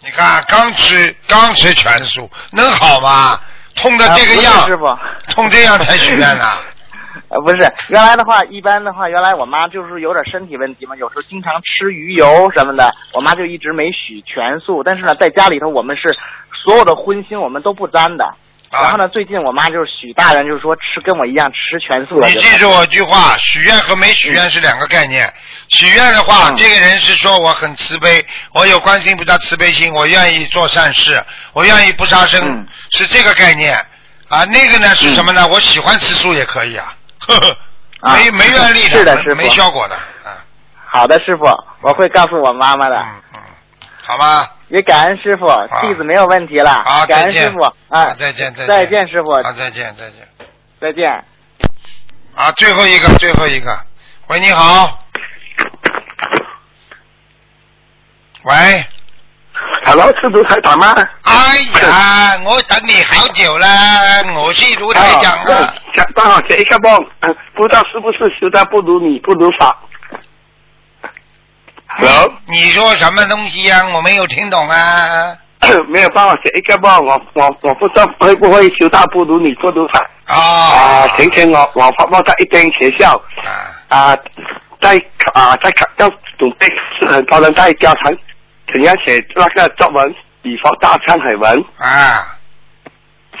[0.00, 3.40] 你看，刚吃刚吃全素，能好吗？
[3.74, 4.86] 痛的这个样，啊师傅，
[5.30, 6.58] 痛这样才许愿呢。
[7.28, 14.82] 呃，不是，原来的话，一般的话，原来我妈就是有点身体问题嘛，有时候经常吃鱼油什么的，我妈就一直没许全素。
[14.82, 16.16] 但是呢，在家里头我们是
[16.64, 18.24] 所有的荤腥我们都不沾的。
[18.70, 22.28] 啊然后呢，最近我妈就是许大人，就是说吃跟我一样吃全素了。
[22.28, 25.32] 你记住我一句话，许愿和没许愿是两个概念。
[25.68, 31.18] 许愿的话，嗯这个人是说我很慈悲，我有观世音菩萨慈悲心，我愿意做善事，
[31.54, 33.74] 我愿意不杀生，嗯是这个概念。
[34.28, 35.48] 啊，那个呢是什么呢？
[35.48, 36.92] 我喜欢吃素也可以啊，
[38.00, 40.38] 啊没没愿力是的师傅没效果的，啊，
[40.86, 41.44] 好的，师傅，
[41.82, 42.96] 我会告诉我妈妈的。
[42.96, 43.40] 嗯嗯，
[44.02, 45.46] 好吧，也感恩师傅，
[45.80, 46.82] 弟子没有问题了。
[46.84, 50.28] 好，感恩师傅，啊，再见再见再见师傅，好，再见再见。
[50.80, 51.24] 再见。
[52.34, 53.76] 啊，最后一个，最后一个，
[54.28, 54.98] 喂，你好，
[58.44, 58.86] 喂
[59.84, 60.94] ，Hello，是卢台长吗？
[61.24, 63.66] 哎呀，我等你好久了，
[64.36, 65.74] 我是卢台长啊。
[65.98, 69.76] 啊，想帮我写一个梦，嗯不知道是不是修的不如你不如法。
[71.86, 75.36] Hello，你说什么东西呀、我没有听懂啊。
[75.88, 79.98] 没有帮我写一个梦，我我我不知道会不会修到不如你不如法。
[80.28, 80.34] 哦。
[80.34, 83.20] 啊，前天我我发梦在一间学校，
[83.88, 84.16] 啊，
[84.80, 84.96] 在
[85.34, 86.66] 啊在要准备
[86.98, 88.16] 是很多人在教堂，
[88.72, 91.64] 怎样写那个作文，以佛大忏悔文。
[91.78, 92.36] 啊。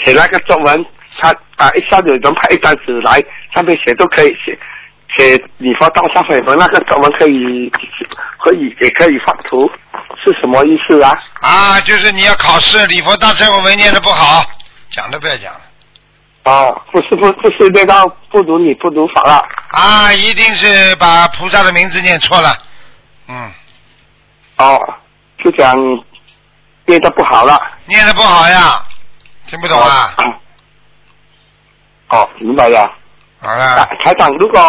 [0.00, 0.84] 写那个作文，
[1.18, 3.22] 他啊一下子有人派一张纸来，
[3.54, 4.58] 上面写都可以写，
[5.16, 7.70] 写礼佛大忏悔文那个作文可以
[8.38, 9.70] 可以也可以画图，
[10.24, 11.12] 是什么意思啊？
[11.40, 14.44] 啊，就是你要考试，礼佛大忏悔文念的不好，
[14.90, 15.60] 讲都不要讲了。
[16.44, 19.44] 哦，不是不不是念到不如你不如法了。
[19.70, 22.56] 啊，一定是把菩萨的名字念错了。
[23.28, 23.52] 嗯，
[24.56, 24.80] 哦，
[25.44, 25.76] 就讲
[26.86, 27.60] 念的不好了。
[27.84, 28.80] 念的不好呀，
[29.46, 30.14] 听不懂啊？
[30.16, 30.24] 哦，
[32.40, 32.90] 明白了。
[33.40, 33.88] 好了。
[34.04, 34.60] 台长，如果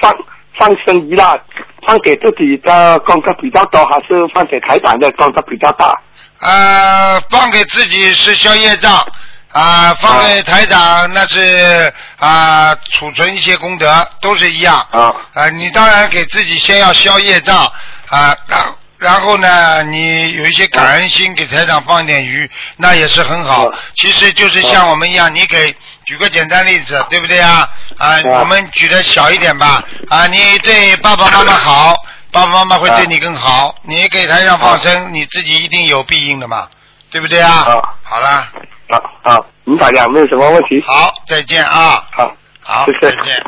[0.00, 0.12] 放
[0.58, 1.38] 放生鱼啦，
[1.86, 5.92] 放给自己的功德比较多，还是放给台长的功德比较大？
[6.40, 9.06] 呃，放给自己是消业障，
[9.52, 14.74] 啊、放给台长那是啊、储存一些功德，都是一样。
[14.90, 15.14] 啊。
[15.34, 17.56] 啊你当然给自己先要消业障
[18.08, 18.60] 啊，然
[18.98, 23.68] 然后呢，你有一些感恩心，给台长放一点鱼，那也是很好。
[23.96, 25.74] 其实就是像我们一样，你给
[26.04, 27.68] 举个简单例子，对不对啊？
[27.98, 29.82] 啊，我们举的小一点吧。
[30.08, 31.94] 啊，你对爸爸妈妈好，
[32.30, 33.74] 爸爸妈妈会对你更好。
[33.82, 36.68] 你给台上放生，你自己一定有必应的嘛，
[37.10, 37.64] 对不对啊？
[38.02, 38.48] 好了，
[38.88, 40.82] 啊啊，明白了，没有什么问题。
[40.86, 42.04] 好，再见啊。
[42.16, 43.42] 好，好，谢谢再见。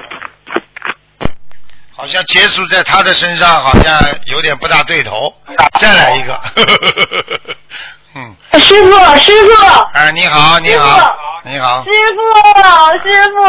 [1.96, 5.32] 好像结束在他的身上，好像有点不大对头。
[5.80, 6.40] 再来一个。
[8.14, 8.36] 嗯。
[8.58, 9.82] 师傅，师傅。
[9.94, 11.82] 哎，你好，你好，你好。
[11.84, 13.44] 师傅，师傅，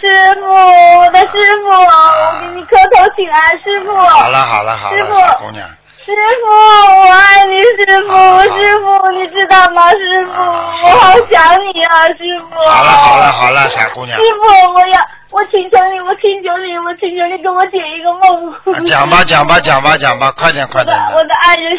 [0.00, 0.46] 师傅，
[0.98, 3.94] 我的师傅，我给你磕头请安，师傅。
[3.94, 5.68] 好了，好了，好了，师傅小姑娘。
[6.04, 6.46] 师傅，
[7.00, 8.12] 我爱你，师傅，
[8.58, 9.90] 师傅，你知道吗？
[9.90, 12.58] 师傅，我好想你啊，师傅。
[12.68, 14.24] 好了，好了，好了，傻姑娘师。
[14.34, 14.98] 傅，我要，
[15.30, 18.52] 我请求你，我请求你，我请求你给我解一个梦。
[18.74, 20.96] 啊讲吧，讲吧，讲吧，讲吧，快点，快点。
[21.14, 21.78] 我的爱人，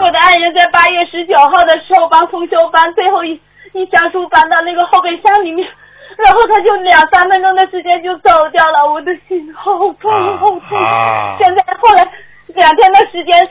[0.00, 3.40] 我的爱人在八月十九号的时候帮同修搬最后一
[3.72, 5.66] 一箱书搬到那个后备箱里面，
[6.18, 10.78] 然后他就两三分钟的时间就走掉了，我的心好痛好痛。
[10.78, 11.36] 啊。
[11.38, 12.06] 现在后来
[12.48, 13.46] 两天的时间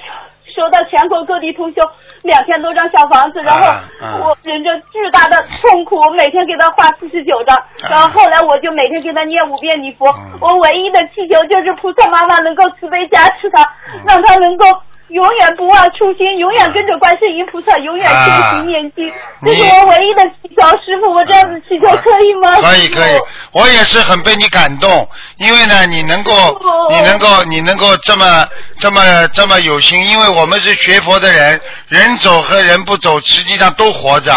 [0.56, 1.82] 收到全国各地通修
[2.24, 3.82] 两千多张小房子，然后啊。
[4.22, 7.58] 我忍着巨大的痛苦，我每天给他画四十九张，
[7.90, 13.68] 然后后来我就每天给他念五遍礼佛，我唯一的祈求就是菩萨妈妈能够慈悲加持他，
[14.08, 14.66] 让他能够。
[15.10, 19.12] 永远不忘初心，永远跟着观世音菩萨，永远修行念经，
[19.44, 20.68] 这是我唯一的祈求。
[20.84, 22.56] 师傅，我这样子祈求可以吗？
[22.62, 23.20] 可以可以，
[23.52, 28.48] 我也是很被你感动，因为呢，你能够，你能够，你能够这么
[28.78, 34.34] 这么这么有心，因为我们是学佛的人，人走和人不走，实际上都活着。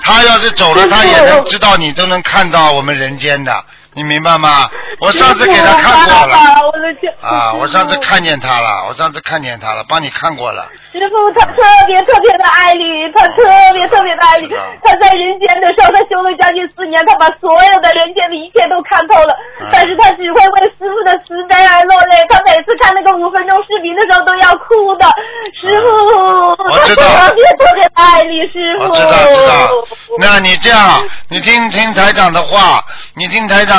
[0.00, 3.64] 他要是走了，他也能知道你都能看到我们人间的，
[3.96, 4.68] 你明白吗？
[5.00, 6.36] 我上次给他看过了。
[7.22, 10.68] 啊，我上次看见他了，我上次看见他了，帮你看过了。
[10.96, 12.82] 师傅他特别特别的爱你，
[13.14, 13.44] 他特
[13.74, 14.48] 别特别的爱你。
[14.82, 19.36] 他在人间的时候，他修了将近四年，他把所有的人间的一切都看透了。
[19.70, 22.24] 但是他只会为师傅的慈悲而落泪。
[22.30, 25.04] 他每次看那个五分钟视频的时候都要哭的。
[25.60, 28.84] 师傅，我知道他特别特别的爱你，师傅。
[28.84, 29.68] 我知道知道。
[30.18, 32.82] 那你这样，你听听台长的话，
[33.14, 33.76] 你听台长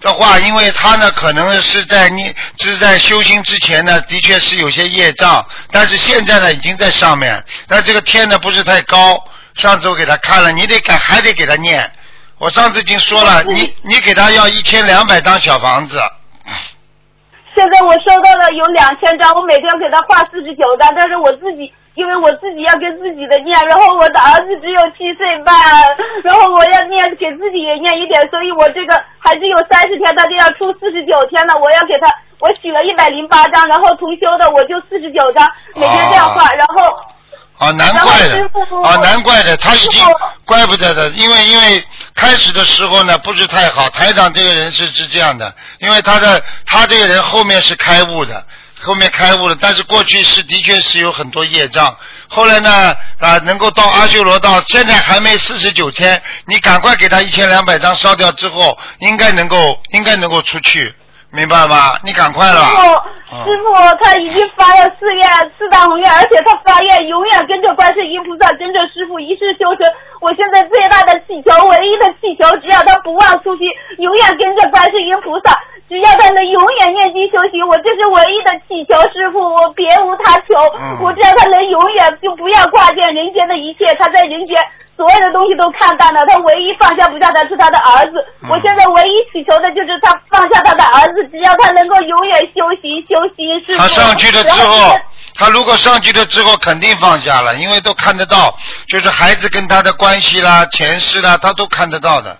[0.00, 9.22] 的话，因为他呢可能是在你是在修行之前呢，的确是有些业障，但是现在呢已经在上面，但这个天呢不是太高。
[9.54, 11.90] 上次我给他看了，你得给还得给他念。
[12.38, 16.00] 我上次已经说了，你你给他要一千两百张小房子。
[17.56, 25.52] 现在我收到了有两千张，我每天给他画四十九张，但是我自己因为我自己要跟自己的念，然后我的儿子只有七岁半，
[26.22, 32.06] 然后我要念给自己也念一点，所以我这个还是有三十天，他就要出四十九天了，我要给他
[32.38, 35.44] 我许了一百零八张，然后同修的我就四十九张，
[35.74, 36.96] 每天这样画，然后。
[37.58, 38.48] 啊，难怪的，
[38.84, 40.00] 啊，难怪的，他已经
[40.44, 41.84] 怪不得的，因为因为
[42.14, 48.46] 开始的时候呢不是太好，台长这个人是是这样的，因为他的他这个人后面是开悟的，
[48.80, 51.96] 后面开悟了，但是过去是的确是有很多业障，
[52.28, 60.94] 后来呢啊能够到阿修罗道，现在还没四十九天，你赶快给他一千两百张烧掉之后，应该能够应该能够出去。
[61.30, 61.98] 明白吗？
[62.04, 62.66] 你赶快了。
[63.28, 65.24] 师傅，他已经发了四愿，
[65.58, 69.86] 四大宏愿，而且他发愿永远跟着观世音菩萨，跟着师傅一世修成。
[70.20, 73.68] 我现在最大的祈求，唯一的祈求，只要他不忘初心，
[73.98, 75.52] 永远跟着观世音菩萨，
[75.88, 80.56] 只要他能永远念经修行，我这是唯一的祈求，师傅，我别无他求。
[81.04, 84.58] 我只要他能永远就不要挂念人间的一切，他在人间。
[84.98, 88.18] 所有的东西都看淡了，他唯一放下不下的是他的儿子。
[88.50, 93.14] 我现在唯一祈求的就是他放下他的儿子，只要他能够永远修行修
[93.76, 94.98] 他上去了之后，
[95.34, 98.56] 他如果上去了之后肯定放下了，因为都看得到，
[98.88, 102.38] 就是孩子跟他的关系啦、前世啦，他都看得到的。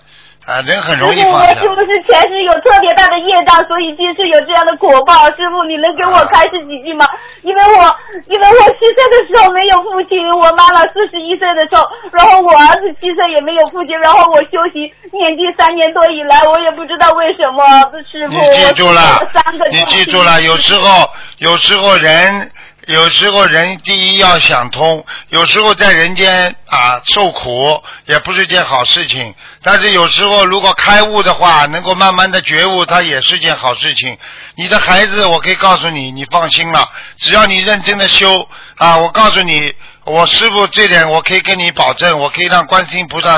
[0.48, 1.52] 啊，人很容易放下。
[1.52, 5.12] 师傅，我是不是前世有特别大的业障，所以今世有这样的果报？
[5.36, 7.06] 师傅，你能给我开示几句吗？
[7.42, 7.96] 因为我，
[8.32, 17.62] 因为我七岁的时候没有父亲，我妈妈四十一岁的时候，然后我儿子七岁也没有父亲，然后我修行念经三年多以来，我也不知道为什么，
[18.10, 22.50] 师傅，你记住了，三个你记住了，有时候，有时候人。
[22.88, 29.34] 有时候人第一要想通，有时候在人间啊受苦也不是件好事情。
[29.62, 34.16] 但是有时候如果开悟的话，能够慢慢的觉悟，它也是件好事情。
[34.54, 39.70] 你的孩子，我可以告诉你，你放心了，只要你认真的修啊，我告诉你，
[40.04, 43.36] 我师傅这点我可以跟你保证，我可以让观音菩萨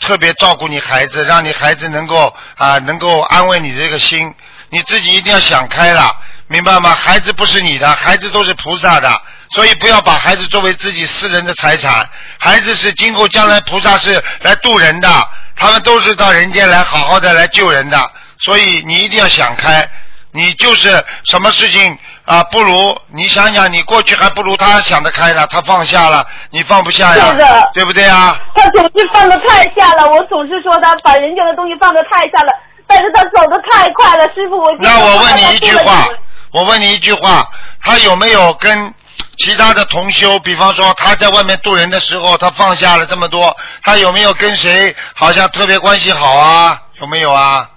[0.00, 4.32] 特别照顾你孩子，让你孩子能够啊能够安慰你这个心，
[4.70, 6.16] 你自己一定要想开了。
[6.48, 6.90] 明白吗？
[6.94, 9.10] 孩子不是你的，孩子都是菩萨的，
[9.50, 12.08] 所以不要把孩子作为自己私人的财产。
[12.38, 15.08] 孩子是今后将来菩萨是来渡人的，
[15.56, 17.98] 他们都是到人间来好好的来救人的，
[18.38, 19.88] 所以你一定要想开。
[20.30, 22.44] 你就是什么事情啊？
[22.44, 27.34] 不如你想想，你过去还不如他想得开呢，他放下了，你放不下呀，
[27.72, 28.38] 对不对啊？
[28.54, 32.52] 他总是放得太下了，我总是说他把人家的东西放得太下了，
[32.86, 36.06] 但是他走得太快了，师傅，我那我问你一句话。
[36.52, 37.48] 我问你一句话，
[37.82, 38.94] 他有没有跟
[39.36, 46.80] 其他的同修，比方说他在外面渡人的时候，他放下了这么多，他有没有跟谁好像特别关系好啊？
[47.00, 47.68] 有没有啊？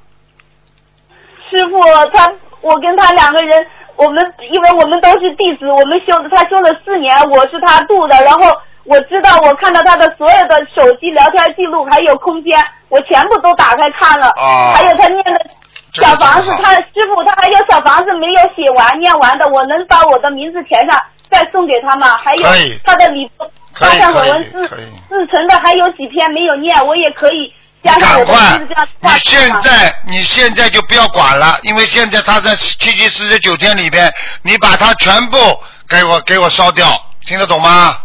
[1.50, 1.82] 师傅，
[2.14, 3.66] 他我跟他两个人，
[3.98, 8.56] 我们因为我们都是弟子，我们修的他修了四年，我是他渡的，然后
[8.86, 12.58] 我知道我看到他的所有的手机聊天记录还有空间，
[12.88, 14.32] 我全部都打开看了，
[14.74, 15.32] 还有他念的。
[15.94, 22.18] 小房子，他师傅他还有小房子没有写完念完的，我能把我的名字填上再送给他吗？
[22.18, 22.44] 还有
[22.84, 34.14] 他的礼物，加上我文自自成的还有几篇没有念，我也可以加上我的名字这样你现在你现在就不要管了，因为现在他在七七四十九天里边，
[34.44, 35.38] 你把它全部
[35.88, 36.88] 给我给我烧掉，
[37.26, 37.98] 听得懂吗？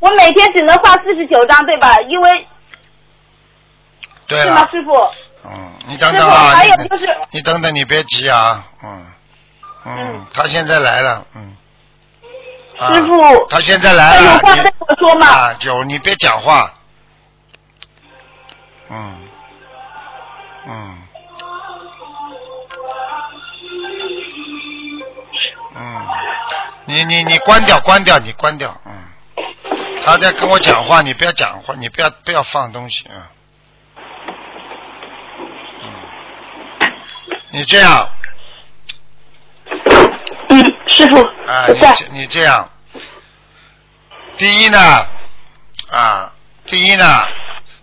[0.00, 1.94] 我每天只能画四十九张，对吧？
[2.08, 2.46] 因为
[4.26, 4.92] 对是吗，师傅？
[5.46, 9.06] 嗯，你等等啊，还有就是，你等等，你别急啊，嗯，
[9.84, 11.54] 嗯，他现在来了，嗯，
[12.78, 16.72] 师傅，他现在来了，有话跟我说嘛，啊，有你别讲话，
[18.88, 19.18] 嗯，
[20.66, 20.98] 嗯，
[25.76, 26.06] 嗯，
[26.86, 28.92] 你你你关掉关掉你关掉，嗯，
[30.06, 33.28] 他在跟我讲话，你不要讲话，你不要不要放东西啊。
[37.54, 38.08] 你这样。
[40.48, 42.68] 嗯，师傅，啊，你这你这样，
[44.36, 45.08] 第一呢，
[45.88, 46.32] 啊，
[46.66, 47.28] 第一呢，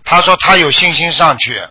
[0.04, 1.62] 他说他有信心上去。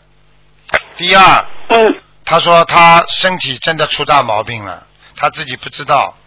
[0.98, 6.18] 第二，嗯，他说他身体真的出大毛病了，他自己不知道，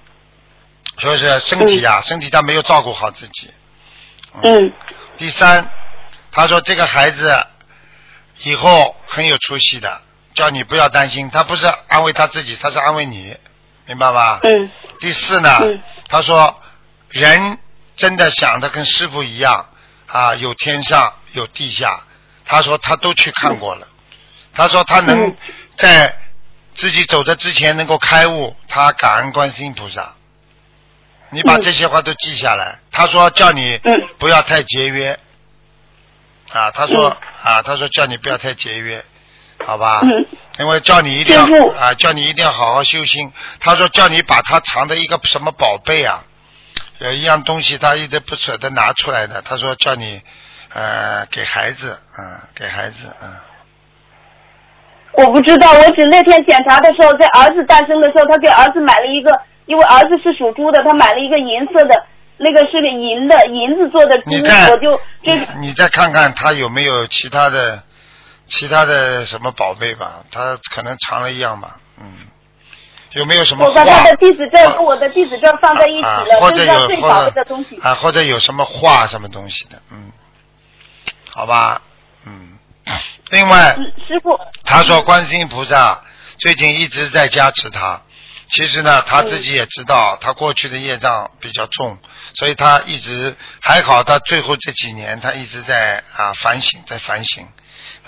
[0.98, 3.52] 所以说是身体啊，身体他没有照顾好自己。
[4.44, 4.72] 嗯。
[5.16, 5.68] 第三，
[6.30, 7.46] 他说这个孩子
[8.44, 10.00] 以后很有出息的，
[10.34, 11.30] 叫你不要担心。
[11.30, 13.36] 他不是安慰他自己，他是安慰你，
[13.86, 14.40] 明白吧？
[14.42, 14.70] 嗯。
[15.00, 16.60] 第四呢，嗯他说
[17.08, 17.58] 人
[17.96, 19.68] 真的想的跟师傅一样
[20.06, 22.04] 啊，有天上有地下。
[22.44, 23.88] 他说他都去看过了，
[24.52, 25.36] 他说他能嗯
[25.76, 26.18] 在
[26.74, 30.14] 自己走的之前能够开悟，他感恩观世音菩萨。
[31.30, 32.78] 你把嗯这些话都记下来。
[32.90, 35.18] 他说叫你嗯不要太节约。
[36.52, 39.04] 啊，他说、嗯啊，他说叫你不要太节约，
[39.64, 40.00] 好吧？
[40.02, 40.08] 嗯
[40.56, 41.42] 因为叫你一定要
[41.72, 43.32] 啊，叫你一定要好好修心。
[43.58, 46.22] 他说叫你把他藏的一个什么宝贝啊，
[47.00, 49.42] 有一样东西他一直不舍得拿出来的。
[49.42, 50.22] 他说叫你
[50.72, 53.34] 呃给孩子，嗯、给孩子，嗯、
[55.14, 62.06] 我不知道，我只那天检查的时候，在儿子诞生的时候，他给儿子买了一个，因为儿子是属猪的，他买了一个银色的，
[62.36, 67.82] 那个是个银的银子做的珠，你看我就这个你再看看他有没有其他的
[68.48, 70.24] 其他的什么宝贝吧？
[70.30, 72.26] 他可能藏了一样吧，嗯，
[73.12, 77.78] 有没有什么画我把他的地址证和我的地址证放在一起啊了，或者有或者贝的东西。
[77.80, 80.12] 啊，或者有什么画什么东西的，嗯，
[81.30, 81.82] 好吧，
[82.26, 82.58] 嗯。
[83.30, 86.02] 另外，嗯师傅，他说观世音菩萨
[86.36, 88.02] 最近一直在加持他。
[88.50, 91.98] 其实呢，他自己也知道，他过去的业障比较重，
[92.34, 94.04] 所以他一直还好。
[94.04, 97.48] 他最后这几年，他一直在啊反省，在反省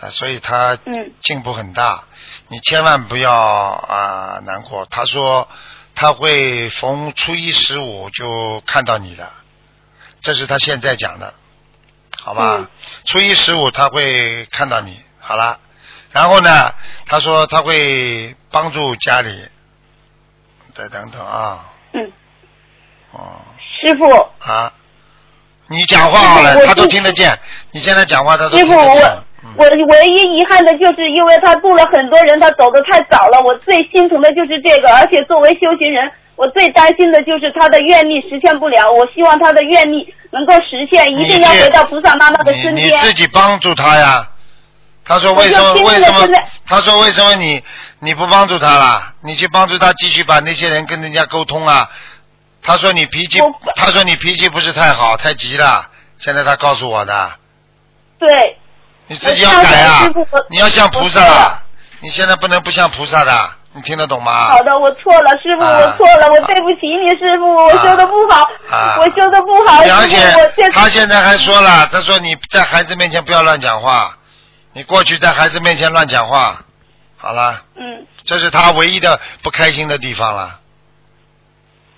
[0.00, 2.04] 啊，所以他嗯进步很大。
[2.48, 4.86] 你千万不要啊难过。
[4.90, 5.48] 他说
[5.94, 9.28] 他会逢初一十五就看到你的，
[10.20, 11.34] 这是他现在讲的，
[12.22, 12.56] 好吧？
[12.58, 12.68] 嗯
[13.04, 15.60] 初一十五他会看到你，好了。
[16.12, 16.72] 然后呢，
[17.06, 19.48] 他说他会帮助家里，
[20.74, 22.12] 再等等啊，嗯，
[23.12, 23.40] 哦
[23.80, 24.06] 师傅，
[24.50, 24.72] 啊，
[25.66, 27.38] 你讲话好了他都听得见。
[27.70, 29.22] 你现在讲话他都，听得见
[29.56, 29.66] 我。
[29.86, 33.40] 唯一遗憾的就是因为他度了很多人，他走的太早了。
[33.40, 38.90] 我最心疼的就是这个，而且作为修行人，我最担心的就是他的愿力实现不了。
[38.90, 43.00] 我希望他的愿力能够实现，一定要回到菩萨妈妈的身你你边。
[43.02, 44.28] 自己帮助他呀。
[45.04, 46.26] 他说为什么为什么？
[46.66, 47.62] 他说为什么你
[48.00, 49.14] 你不帮助他了？
[49.22, 51.88] 你去帮助他继续把那些人跟人家沟通啊。
[52.60, 53.40] 他说你脾气，
[53.76, 55.88] 他说你脾气不是太好，太急了。
[56.18, 57.30] 现在他告诉我的，
[58.18, 58.56] 对，
[59.08, 60.08] 你自己要改啊！
[60.50, 61.62] 你要像菩萨啊！
[62.00, 64.48] 你现在不能不像菩萨的，你听得懂吗？
[64.48, 74.16] 好的，我错了，师傅，啊我错了，我对不起你，师傅，我修的不好，啊我修的不好，而且他现在还说了，他说你在孩子面前不要乱讲话，
[74.72, 76.62] 你过去在孩子面前乱讲话，
[77.16, 80.60] 好了，嗯这是他唯一的不开心的地方了。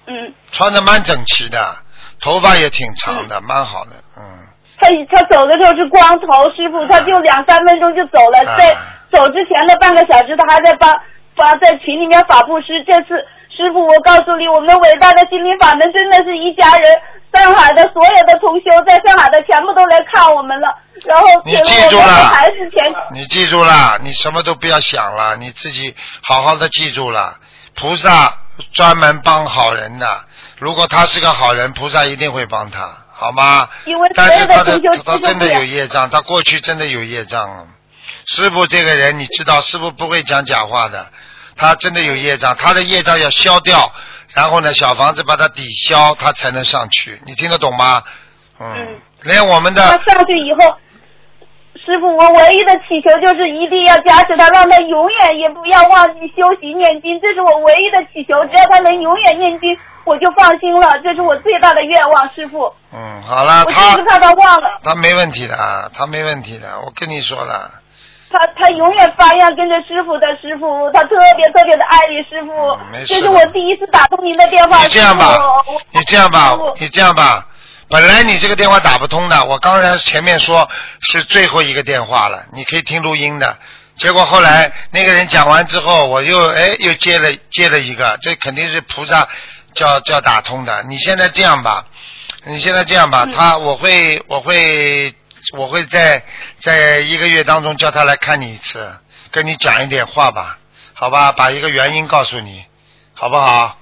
[0.06, 1.76] 嗯，穿的蛮整齐的，
[2.20, 4.47] 头发也挺长的，蛮好的，嗯。
[4.80, 8.76] 他他走的时候是光头，师傅，他就两三分钟就走了，啊在
[9.10, 10.90] 走之前的半个小时，他还在帮
[11.36, 12.66] 发在群里面法布施。
[12.86, 13.14] 这次
[13.54, 17.00] 师傅，我告诉你，我们伟大的心灵法门真的是一家人。
[17.30, 20.68] 上海的所有的同修，在上海的全部都来看我们了，
[21.06, 22.32] 然后你记住了。
[23.12, 27.34] 你记住了，你什么都不要想了，你自己好好的记住了。
[27.74, 28.32] 菩萨
[28.72, 30.06] 专门帮好人的，
[30.58, 33.68] 如果他是个好人，菩萨一定会帮他，好吗？
[33.84, 37.68] 因为所但是他的他真的有业障，他过去真的有业障。
[38.26, 41.10] 师傅这个人，你知道，师傅不会讲假话的，
[41.56, 43.92] 他真的有业障，他的业障要消掉，
[44.34, 47.20] 然后呢，小房子把它抵消，他才能上去。
[47.26, 48.02] 你听得懂吗？
[48.60, 50.76] 嗯，连我们的他上去以后，
[51.88, 58.44] 师傅，我唯一的祈求就是一定要加持他，让他永远也不要忘记修习念经，这是我唯一的祈求。
[58.44, 59.74] 只要他能永远念经，
[60.04, 62.70] 我就放心了，这是我最大的愿望，师傅。
[62.92, 67.70] 嗯，好了，我他就是怕他忘了，他没问题的，啊，他没问题的，我跟你说了，
[68.30, 72.52] 他他永远发愿跟着师傅的师傅，他特别特别的爱你师傅。
[72.52, 75.24] 嗯没事这是我第一次打通您的电话，你这样吧
[75.92, 77.46] 你这样吧，你这样吧，
[77.90, 80.68] 本来你这个电话打不通的，我刚才前面说
[81.00, 83.58] 是最后一个电话了，你可以听录音的。
[83.96, 89.26] 结果后来那个人讲完之后，我又哎又接了接了一个，这肯定是菩萨
[89.72, 90.82] 叫叫打通的。
[90.82, 91.86] 你现在这样吧，
[92.44, 95.14] 你现在这样吧，他我会我会
[95.56, 96.22] 我会在
[96.60, 98.98] 在一个月当中叫他来看你一次，
[99.30, 100.58] 跟你讲一点话吧，
[100.92, 102.66] 好吧，把一个原因告诉你，
[103.14, 103.77] 好不好？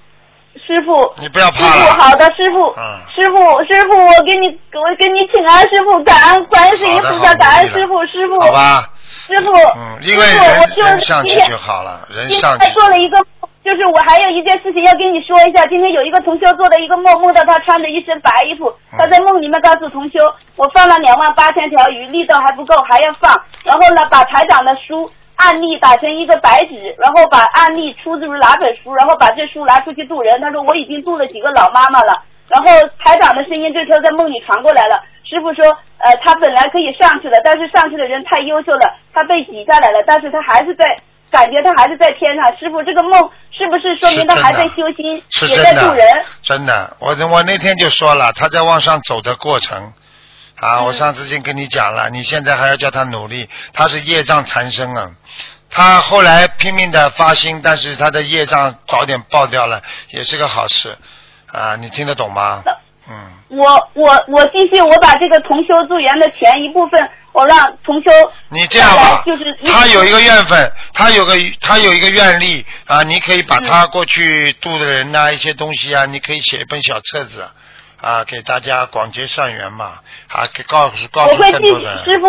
[0.67, 1.93] 师傅，你不要师傅，怕了。
[1.93, 8.89] 好的，师傅，嗯师傅，师傅，我给你，我给你请安，师傅，感恩观世音菩萨，感恩师傅，师傅，好吧，
[9.25, 13.17] 师傅，嗯，因为师傅，我人就人上去就好了，人今上去天做了一个，
[13.63, 15.65] 就是我还有一件事情要跟你说一下。
[15.67, 20.19] 今天有一个同修做的一个梦，梦到他穿着一身白衣服，嗯他在梦里面告诉同修，
[20.57, 23.33] 我放了两万八千条鱼，力道还不够，还要放。
[23.63, 30.39] 然后呢，把台长的书案例打成一个白纸，然后把案例出自于哪本书，然后把这书拿出去渡人。
[30.41, 32.21] 他说我已经渡了几个老妈妈了。
[32.49, 32.69] 然后
[32.99, 35.01] 台长的声音这时候在梦里传过来了。
[35.23, 35.65] 师傅说，
[35.97, 40.85] 呃，他本来可以上去了，但是上去的人太优秀了，他被挤下来了，但是他还是在。
[41.29, 46.07] 感觉他还是在天上，师傅，这个梦是不是说明他还在修心，是也在渡人？，
[46.41, 49.91] 真的，我我那天就说了，他在往上走的过程。
[50.61, 55.11] 嗯啊，我上次已经跟你讲了，你现在还要叫他努力，他是业障缠身啊。
[55.69, 59.81] 他后来拼命的发心，但是他的业障早点爆掉了，
[60.11, 60.97] 也是个好事
[61.47, 61.75] 啊。
[61.75, 62.63] 你听得懂吗？
[63.09, 63.15] 嗯，
[63.49, 66.99] 我我我继续，我把这个同修助缘的钱一部分，
[67.31, 68.09] 我让同修
[68.49, 77.49] 你这样吧，就是他有一个愿分，他有个他有一个愿力啊，你可以把他过去度的人呐、一些东西啊，你可以写一本小册子
[78.01, 82.05] 啊，给大家广结善缘嘛，啊，给告诉告诉我会继更多的人。
[82.05, 82.27] 师傅，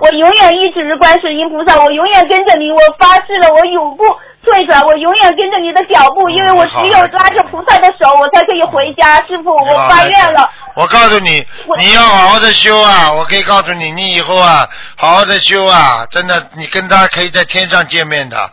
[0.00, 4.04] 我永远一直是观世音菩萨，我永远跟着你，我发誓了，我永不
[4.44, 9.16] 退转，我永远跟着你的脚步，因为我只有拉着菩萨的手，我才可以回家。
[9.26, 10.50] 师傅，我发愿了。
[10.74, 11.46] 我告诉你，
[11.76, 13.12] 你要好好的修啊！
[13.12, 14.66] 我可以告诉你，你以后啊，
[14.96, 16.06] 好好的修啊！
[16.10, 18.50] 真的，你跟他可以在天上见面的，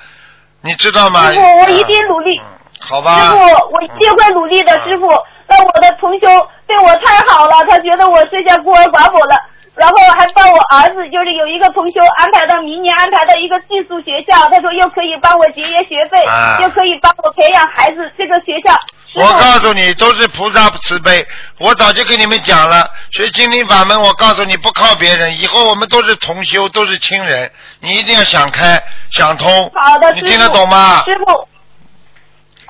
[0.62, 1.32] 你知道吗？
[1.32, 2.42] 师傅，我一定努力。
[2.90, 3.28] 好吧。
[3.28, 3.40] 师傅，
[3.72, 4.72] 我一定会努力的。
[4.84, 5.08] 师傅，
[5.48, 6.28] 那我的同修
[6.68, 9.36] 对我太好了，他觉得我剩下孤儿寡母了。
[9.76, 18.12] 然后还帮我儿子，就是有一个同修安排到明年安排到一个寄宿学校，他说又可以帮我节约学费，啊又可以帮我培养孩子。
[18.18, 18.74] 这个学校，
[19.14, 21.24] 我告诉你，都是菩萨慈悲。
[21.60, 28.82] 我早就跟你们讲了，学心灵法门，我告诉你，不靠别人，以后我们都是同修，都是亲人，你一定要想开、
[29.12, 29.72] 想通。
[29.76, 31.04] 好的，你听得懂吗？
[31.06, 31.48] 师傅，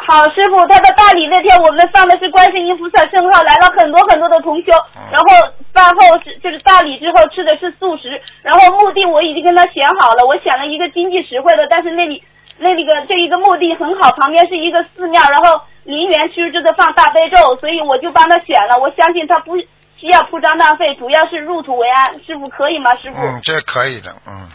[0.07, 5.27] 好，师傅，他的大礼那天我们放的是观世音菩萨圣号，来了很多很多的同修，嗯然后
[5.73, 12.23] 饭后是就是大礼之后吃的是素食，然后墓地我已经跟他选好了，我选了一个经济实惠的，但是那里
[12.57, 19.57] 那里个这一个墓地很好，旁边是一个寺庙，然后陵园区这个放大悲咒，所以我就帮他选了，我相信他不
[19.97, 22.95] 需要铺张浪费，主要是入土为安，师傅可以吗？
[22.95, 24.47] 师傅，嗯，这可以的，嗯。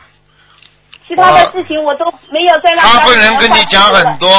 [1.08, 4.30] 其他的事情我都没有再让他不能跟你讲很多，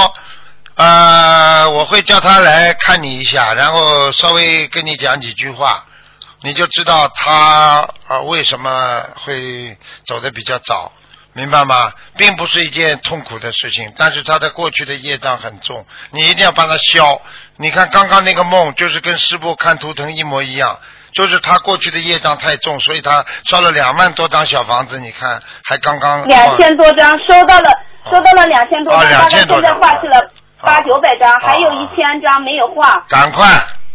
[0.75, 5.85] 呃，我会叫他来看你一下，然后稍微跟你讲几句话，
[6.41, 10.91] 你就知道他呃为什么会走的比较早，
[11.33, 11.91] 明白吗？
[12.17, 17.21] 并不是一件痛苦的事情，但是他的过去的业障很重，你一定要帮他消。
[17.57, 20.79] 你看刚刚那个梦，就是跟师傅看图腾一模一样。
[21.11, 27.69] 就是他过去的业障太重，所以他烧了两万多张小房子，你看还刚刚两千多张，收到了，
[28.09, 30.17] 收到了两千多张，哦大概2000多现在去了
[30.63, 33.05] 八九百张，还有啊一千张没有画。
[33.09, 33.45] 赶快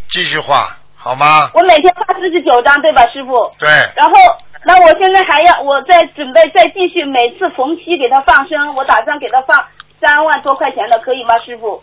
[0.09, 1.49] 继续画，好吗？
[1.53, 3.51] 我每天画四十九张，对吧，师傅？
[3.57, 4.15] 对，然后，
[4.63, 9.65] 那我现在还要，我再准备再继续，每次逢七给他放生，我打算给他放
[9.99, 11.81] 三万多块钱的，可以吗，师傅？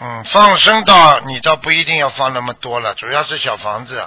[0.00, 4.02] 嗯，放生倒你倒不一定要放那么多了，主要是小房子，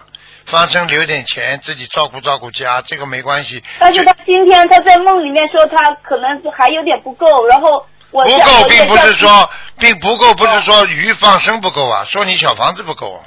[0.46, 3.64] 放生留点钱，自己照顾照顾家，这个没关系。
[3.80, 7.86] 但是他今天他在梦里面说他可能是还有点不够，然后我
[8.24, 9.50] 不够，并不是说
[9.80, 13.22] 并不够，不是说鱼放生不够啊，说你小房子不够。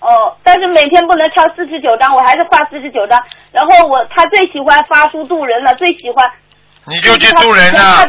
[0.00, 3.18] 哦，但是每天不能超四十九张，我还是画四十九张。
[3.52, 6.30] 然后我他最喜欢发书渡人了，最喜欢。
[6.84, 8.04] 你就去渡人呐、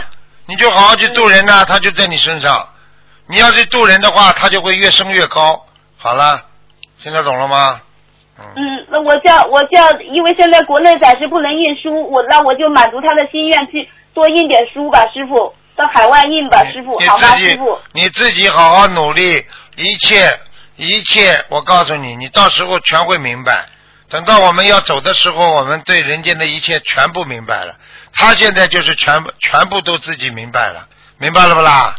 [0.45, 2.67] 你就好好去渡人呐、他就在你身上。
[3.27, 5.65] 你要是渡人的话，他就会越升越高。
[5.97, 6.41] 好了，
[6.97, 7.81] 现在懂了吗？
[8.37, 17.77] 嗯，那我叫我叫，因为现在国内暂时不能运输，我那我就满足他的心愿，去多印点书吧，师傅，到海外印吧，师傅，你好吗，自己师傅？
[17.91, 20.31] 你自己好好努力，一切
[20.77, 23.65] 一切，我告诉你，你到时候全会明白。
[24.09, 27.75] 等到我们要走的时候，我们对人间的一切全部明白了。
[28.13, 30.87] 他现在就是全部全部都自己明白了，
[31.17, 31.95] 明白了不啦？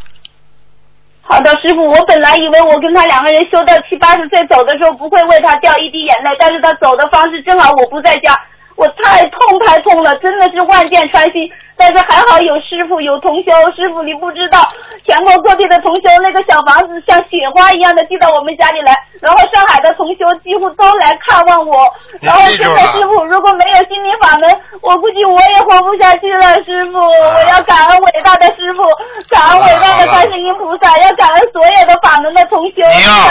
[1.20, 8.40] 好的，师傅，我本来以为我跟他两个人修到七八十岁走的时候不会为他掉一滴眼泪，但是他走的方式正好我不在家，
[8.76, 11.50] 我太痛太痛了，真的是万箭穿心。
[11.76, 14.66] 但是还好有师傅有同修，师傅你不知道，
[15.06, 21.92] 全国各地的同修那个小房子像雪花一样的寄到我们家里来，然后上海的同修几乎都来看望我。
[22.20, 24.48] 然后现在师傅如果没有心灵法门，
[24.80, 26.54] 我估计我也活不下去了。
[26.64, 28.82] 师傅，我要感恩伟大的师傅，
[29.28, 32.82] 感恩伟大的观世音菩萨，要感恩所有的法门的同修，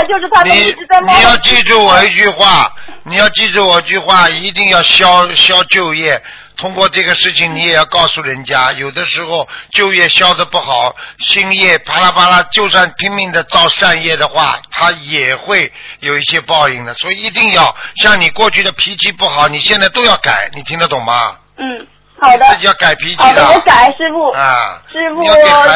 [0.07, 2.71] 就是他们一你直在帮我你要记住我一句话，
[3.03, 6.21] 你要记住我一句话，一定要消消旧业。
[6.55, 16.93] 通过这个事情，你也要告诉人家，有的时候旧业消的不好，新业啪啦啪啦，就算拼命的造善业的话，他也会有一些报应的。
[16.95, 21.37] 所以一定要像你过去的脾气不好，你现在都要改，你听得懂吗？
[21.57, 21.87] 嗯，
[22.17, 24.31] 好的，自己要改脾气好的，我改师傅。
[24.31, 24.81] 啊！
[24.91, 25.23] 师傅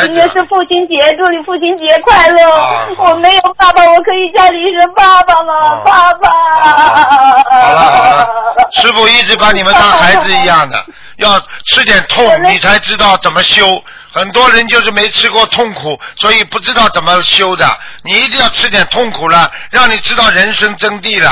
[0.04, 2.50] 今天是父亲节，祝你父亲节快乐！
[2.52, 5.82] 啊我没有爸爸，我可以叫你一声爸爸吗？
[5.84, 6.30] 爸爸。
[6.30, 8.30] 好了好了，
[8.82, 10.86] 师傅一直把你们当孩子一样的，
[11.18, 13.84] 要吃点痛，你才知道怎么修。
[14.12, 17.78] 很多人就是没吃过痛苦，所以不知道怎么修的。
[18.04, 21.30] 你一定要吃点痛苦了，让你知道人生真谛了。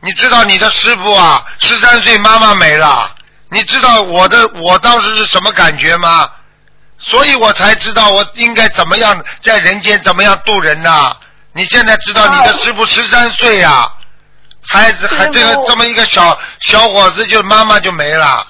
[0.00, 3.10] 你知道你的师傅啊，十三岁妈妈没了，
[3.54, 6.28] 你知道我的我当时是什么感觉吗？
[6.96, 11.14] 所以我才知道我应该怎么样在人间怎么样度人呐、
[11.52, 13.92] 你现在知道你的师傅十三岁呀、
[14.62, 18.46] 孩子还这个这么一个小小伙子就妈妈就没了，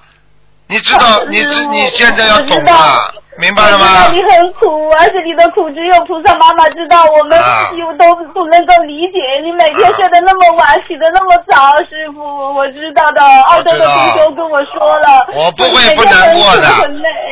[0.68, 4.09] 你知道你知你现在要懂啊，明白了吗？
[4.12, 9.19] 你很苦，而且你的苦只有菩萨妈妈知道，我们啊又都不能够理解。
[9.43, 12.23] 你每天睡得那么晚，起得那么早，师傅，
[12.55, 13.23] 我知道的。
[13.44, 16.69] 奥特的同修跟我说了，我不会不难过的。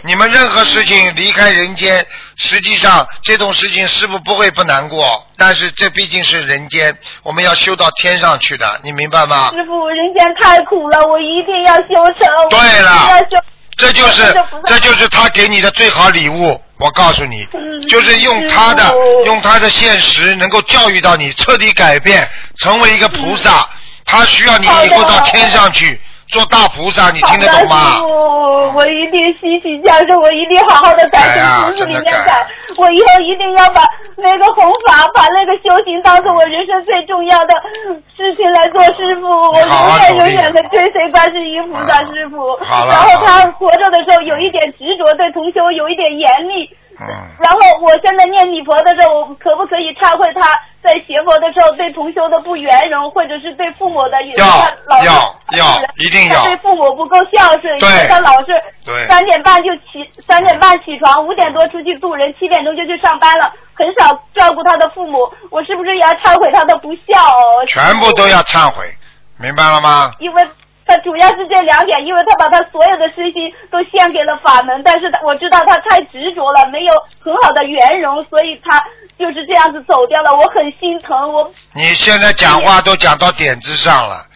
[0.04, 2.04] 你们任何事情离开人间，
[2.36, 9.50] 实际上这种事情师傅不会不难过，但是这毕竟是人间，我们要修到天上去的，你明白吗？
[9.52, 12.26] 师傅，人间太苦了，我一定要修成。
[12.50, 13.44] 对我一定了要修。
[13.76, 14.34] 这就是
[14.66, 18.94] 这就是他给你的最好礼物，我告诉你，嗯就是用他的
[19.24, 22.28] 用他的现实能够教育到你，彻底改变，
[22.58, 23.68] 成为一个菩萨。
[24.04, 26.00] 他需要你以后到天上去
[26.32, 28.00] 做大菩萨，你听得懂吗
[28.74, 32.46] 我一定吸取教训，我一定好好的改改啊正，师傅里面改。
[32.78, 33.84] 我以后一定要把
[34.16, 37.52] 那个弘法，把那个修行当做我人生最重要的
[38.16, 38.82] 事情来做。
[38.96, 39.68] 师傅，我永
[39.98, 42.56] 远永远的追随观世音菩萨师傅。
[42.64, 46.70] 好了然后他活着的时候有一点执着，对同修有一点严厉。
[47.00, 47.08] 嗯，
[47.40, 50.42] 然后我现在念礼佛的时候，我可不可以忏悔他
[50.82, 55.12] 在学佛的时候对同修的不圆融，或者是对父母的也是要他老是要
[55.58, 58.52] 要一定要对父母不够孝顺，因为他老是
[58.84, 65.18] 对三点半就起，三点半起床，五点多出去渡人，七点钟就去上班了，很少照顾他的父母。
[65.50, 67.12] 我是不是也要忏悔他的不孝？
[67.68, 68.84] 全部都要忏悔，
[69.38, 70.12] 明白了吗？
[70.18, 70.46] 因为
[70.92, 78.78] 他主要是这两点，因为他把他所有的身心都献给了法门，但是他我知道他太执着了，没有很好的圆融，所以他
[79.18, 80.30] 就是这样子走掉了。
[80.34, 84.26] 我很心疼，我你现在讲话都讲到点子上了，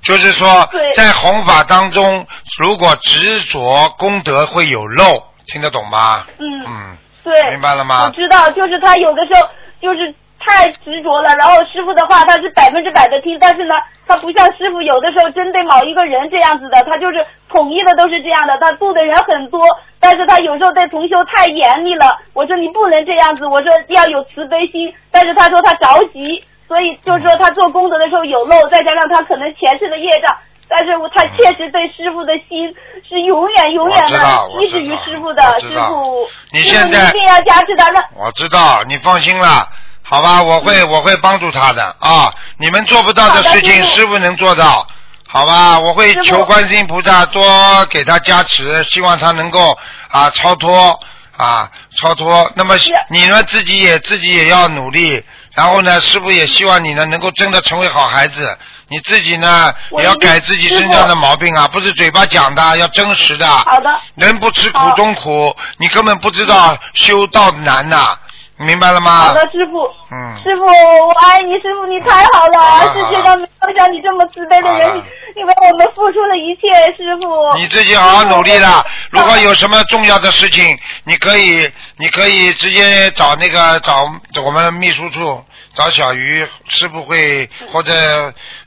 [0.00, 2.24] 就是说在弘法当中，
[2.60, 6.24] 如果执着功德会有漏，听得懂吗？
[6.38, 9.48] 嗯嗯，对，明白了吗我知道，就是他有的时候
[9.82, 10.14] 就是
[10.46, 13.74] 太执着了，然后师傅的话他是百分之百的听，但是呢，
[14.06, 19.60] 他不像师傅有的时候针对某一个人这样子的，他就是统一的都是这样的，他度的人很多，
[19.98, 30.36] 但是他有时候对同修太严厉了，我说你不能这样子，我说要有慈悲心，但是他说他着急，所以就是说他做功德的时候有漏，再加上他可能前世的业障。
[30.68, 32.74] 但是我他确实对师傅的心
[33.08, 34.18] 是永远永远的
[34.60, 39.68] 依止于师傅的师傅，你现在一定要加持他，让我知道，你放心了，
[40.08, 40.40] 好吧？
[40.40, 42.32] 我会我会帮助他的啊！
[42.58, 44.86] 你们做不到的事情，师傅能做到，
[45.28, 45.78] 好吧？
[45.80, 49.76] 我会求观世音菩萨多给他加持，希望他能够
[50.08, 51.00] 啊超脱
[51.36, 51.68] 啊
[51.98, 52.48] 超脱。
[52.54, 52.76] 那么
[53.10, 55.20] 你呢自己也自己也要努力，
[55.54, 58.56] 然后呢，师傅也希望你呢能够真的成为好孩子。
[58.88, 63.44] 你自己呢也要改自己身上的毛病啊，不是嘴巴讲的，要真实的。
[63.44, 68.16] 好的，人不吃苦中苦，你根本不知道修道难呐、
[68.58, 69.10] 明白了吗？
[69.10, 69.86] 好的，师傅。
[70.10, 75.02] 嗯，师傅，我爱你，师傅你太好了，世界上没有像你这么慈悲的人，
[75.34, 77.56] 你为我们付出了一切，师傅。
[77.56, 78.84] 你自己好好努力了。
[79.10, 87.92] 如果有什么重要的事情，你可以，你可以直接找那个找找我们秘书处找小鱼，师傅会或者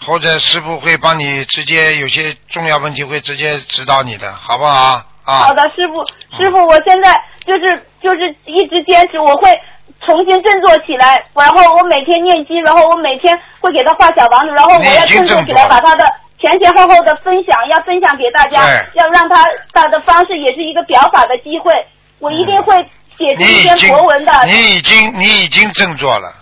[0.05, 5.01] 或者师傅会帮你直接有些重要问题会直接指导你的，好不好？
[5.25, 5.33] 啊。
[5.45, 6.05] 好的，师傅，
[6.37, 9.49] 师傅，我现在就是就是一直坚持，我会
[10.01, 16.03] 重新振作起来，然后我每天念经，然后我每天会给他画小房子，然后我要振作起来，把他的
[16.39, 18.61] 前前后后的分享要分享给大家，
[18.93, 21.71] 要让他他的方式也是一个表法的机会，
[22.19, 22.75] 我一定会
[23.17, 24.31] 写出一你已经些佛文的。
[24.45, 26.33] 你已经你已经振作了，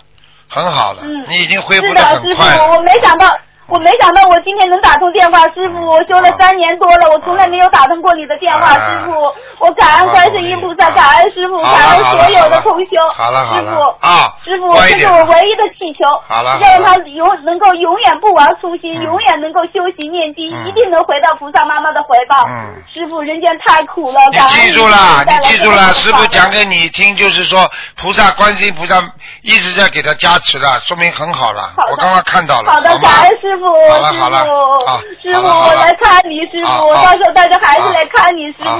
[0.48, 3.26] 很好了，嗯你已经恢是复的的，师傅，我没想到。
[3.68, 9.12] 我没想到我今天能打通电话，师傅，我修了三年多了，我从来没有打通过你的电话，啊师傅，
[9.58, 22.48] 我感恩观世音菩萨，感恩师傅，感恩所有的同修，好了好了师傅啊师傅，这是我唯一的祈求，好了让他永能够永远不忘初心，嗯永远能够修行念经，嗯一定能回到菩萨妈妈的怀抱。
[22.48, 28.96] 嗯师傅，人间太苦了，你感恩记住了，你记住了，师傅讲给你听，就是说菩萨、观世音菩萨
[29.42, 31.74] 一直在给他加持了，说明很好了。
[31.76, 35.68] 好我刚刚看到了，好的，吗感恩师师傅，师傅，好了好了。
[35.68, 38.78] 我来看你，师傅，到时候带着孩子来看你，师傅，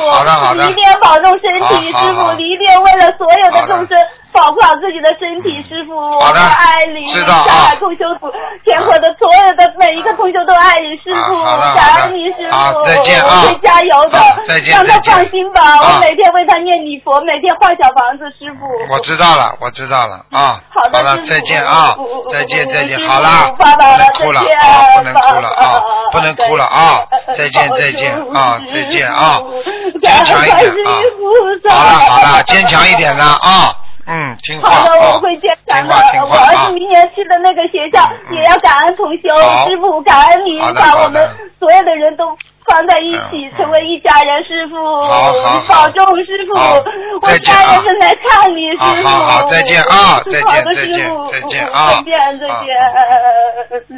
[0.55, 3.99] 你一定要保重身体，师傅，你一定要为了所有的众生
[4.33, 6.41] 保护好自己的身体，师傅，我好的。
[6.41, 7.45] 爱你，知道啊。
[7.45, 8.31] 上海同修组
[8.65, 11.43] 全国的所有的每一个同修都爱你，师傅
[11.75, 13.43] 感恩你，师好傅，再见啊。
[13.45, 14.19] 我会加油的。
[14.19, 15.79] 好再，见让他放心吧，啊。
[15.81, 18.67] 我每天为他念礼佛，每天换小房子，师傅。
[18.93, 20.61] 我知道了，我知道了啊。
[20.71, 21.97] 好的再见啊。
[22.31, 25.83] 再见再见，好了，不能哭了啊，不能哭了啊
[26.13, 27.01] 不能哭了啊，
[27.37, 29.41] 再见再见啊，再见啊，
[30.01, 31.01] 坚强一点啊。
[31.71, 33.75] 好了好了，坚强一点了啊，
[34.09, 35.95] 嗯，听话好的，啊我会坚强的
[36.25, 36.73] 我儿子。
[36.73, 39.69] 明年去的那个学校也要感恩同修好。
[39.69, 41.29] 师傅，感恩您把我们
[41.59, 42.25] 所有的人都
[42.65, 44.43] 放在一起嗯，成为一家人。
[44.45, 44.75] 师傅，
[45.69, 46.57] 保重，师傅。
[47.21, 49.09] 我家人正在看你，师傅。
[49.09, 51.31] 好好好再见啊再见好的再见师傅。
[51.31, 51.91] 再见啊。
[51.93, 52.65] 再见，再啊。
[52.65, 52.75] 见，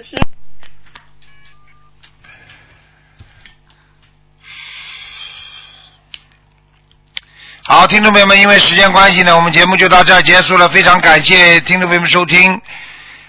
[0.02, 0.16] 师
[7.72, 10.68] 好，听众朋友们，因为时间关系呢，我们节目就到这儿结束了。
[10.70, 12.60] 非常感谢听众朋友们收听。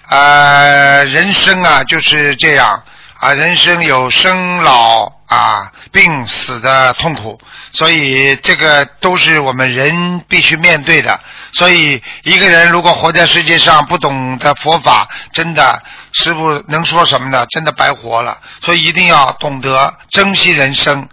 [0.09, 2.81] 呃，人生啊就是这样
[3.19, 7.39] 啊，人生有生老啊病死的痛苦，
[7.73, 11.19] 所以这个都是我们人必须面对的。
[11.53, 17.45] 所以一个人如果活在世界上不懂得佛法，真的师傅能说什么呢？
[17.51, 18.39] 真的白活了。
[18.61, 21.07] 所以一定要懂得珍惜人生。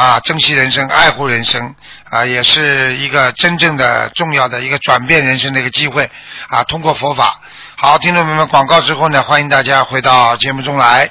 [0.00, 1.74] 啊，珍惜人生，爱护人生
[2.08, 6.10] 啊，也是一个真正的重要的一个转变人生的一个机会
[6.48, 6.64] 啊。
[6.64, 7.38] 通过佛法，
[7.76, 11.10] 好，听众朋友们，广告之后呢，欢迎大家回到节目中来。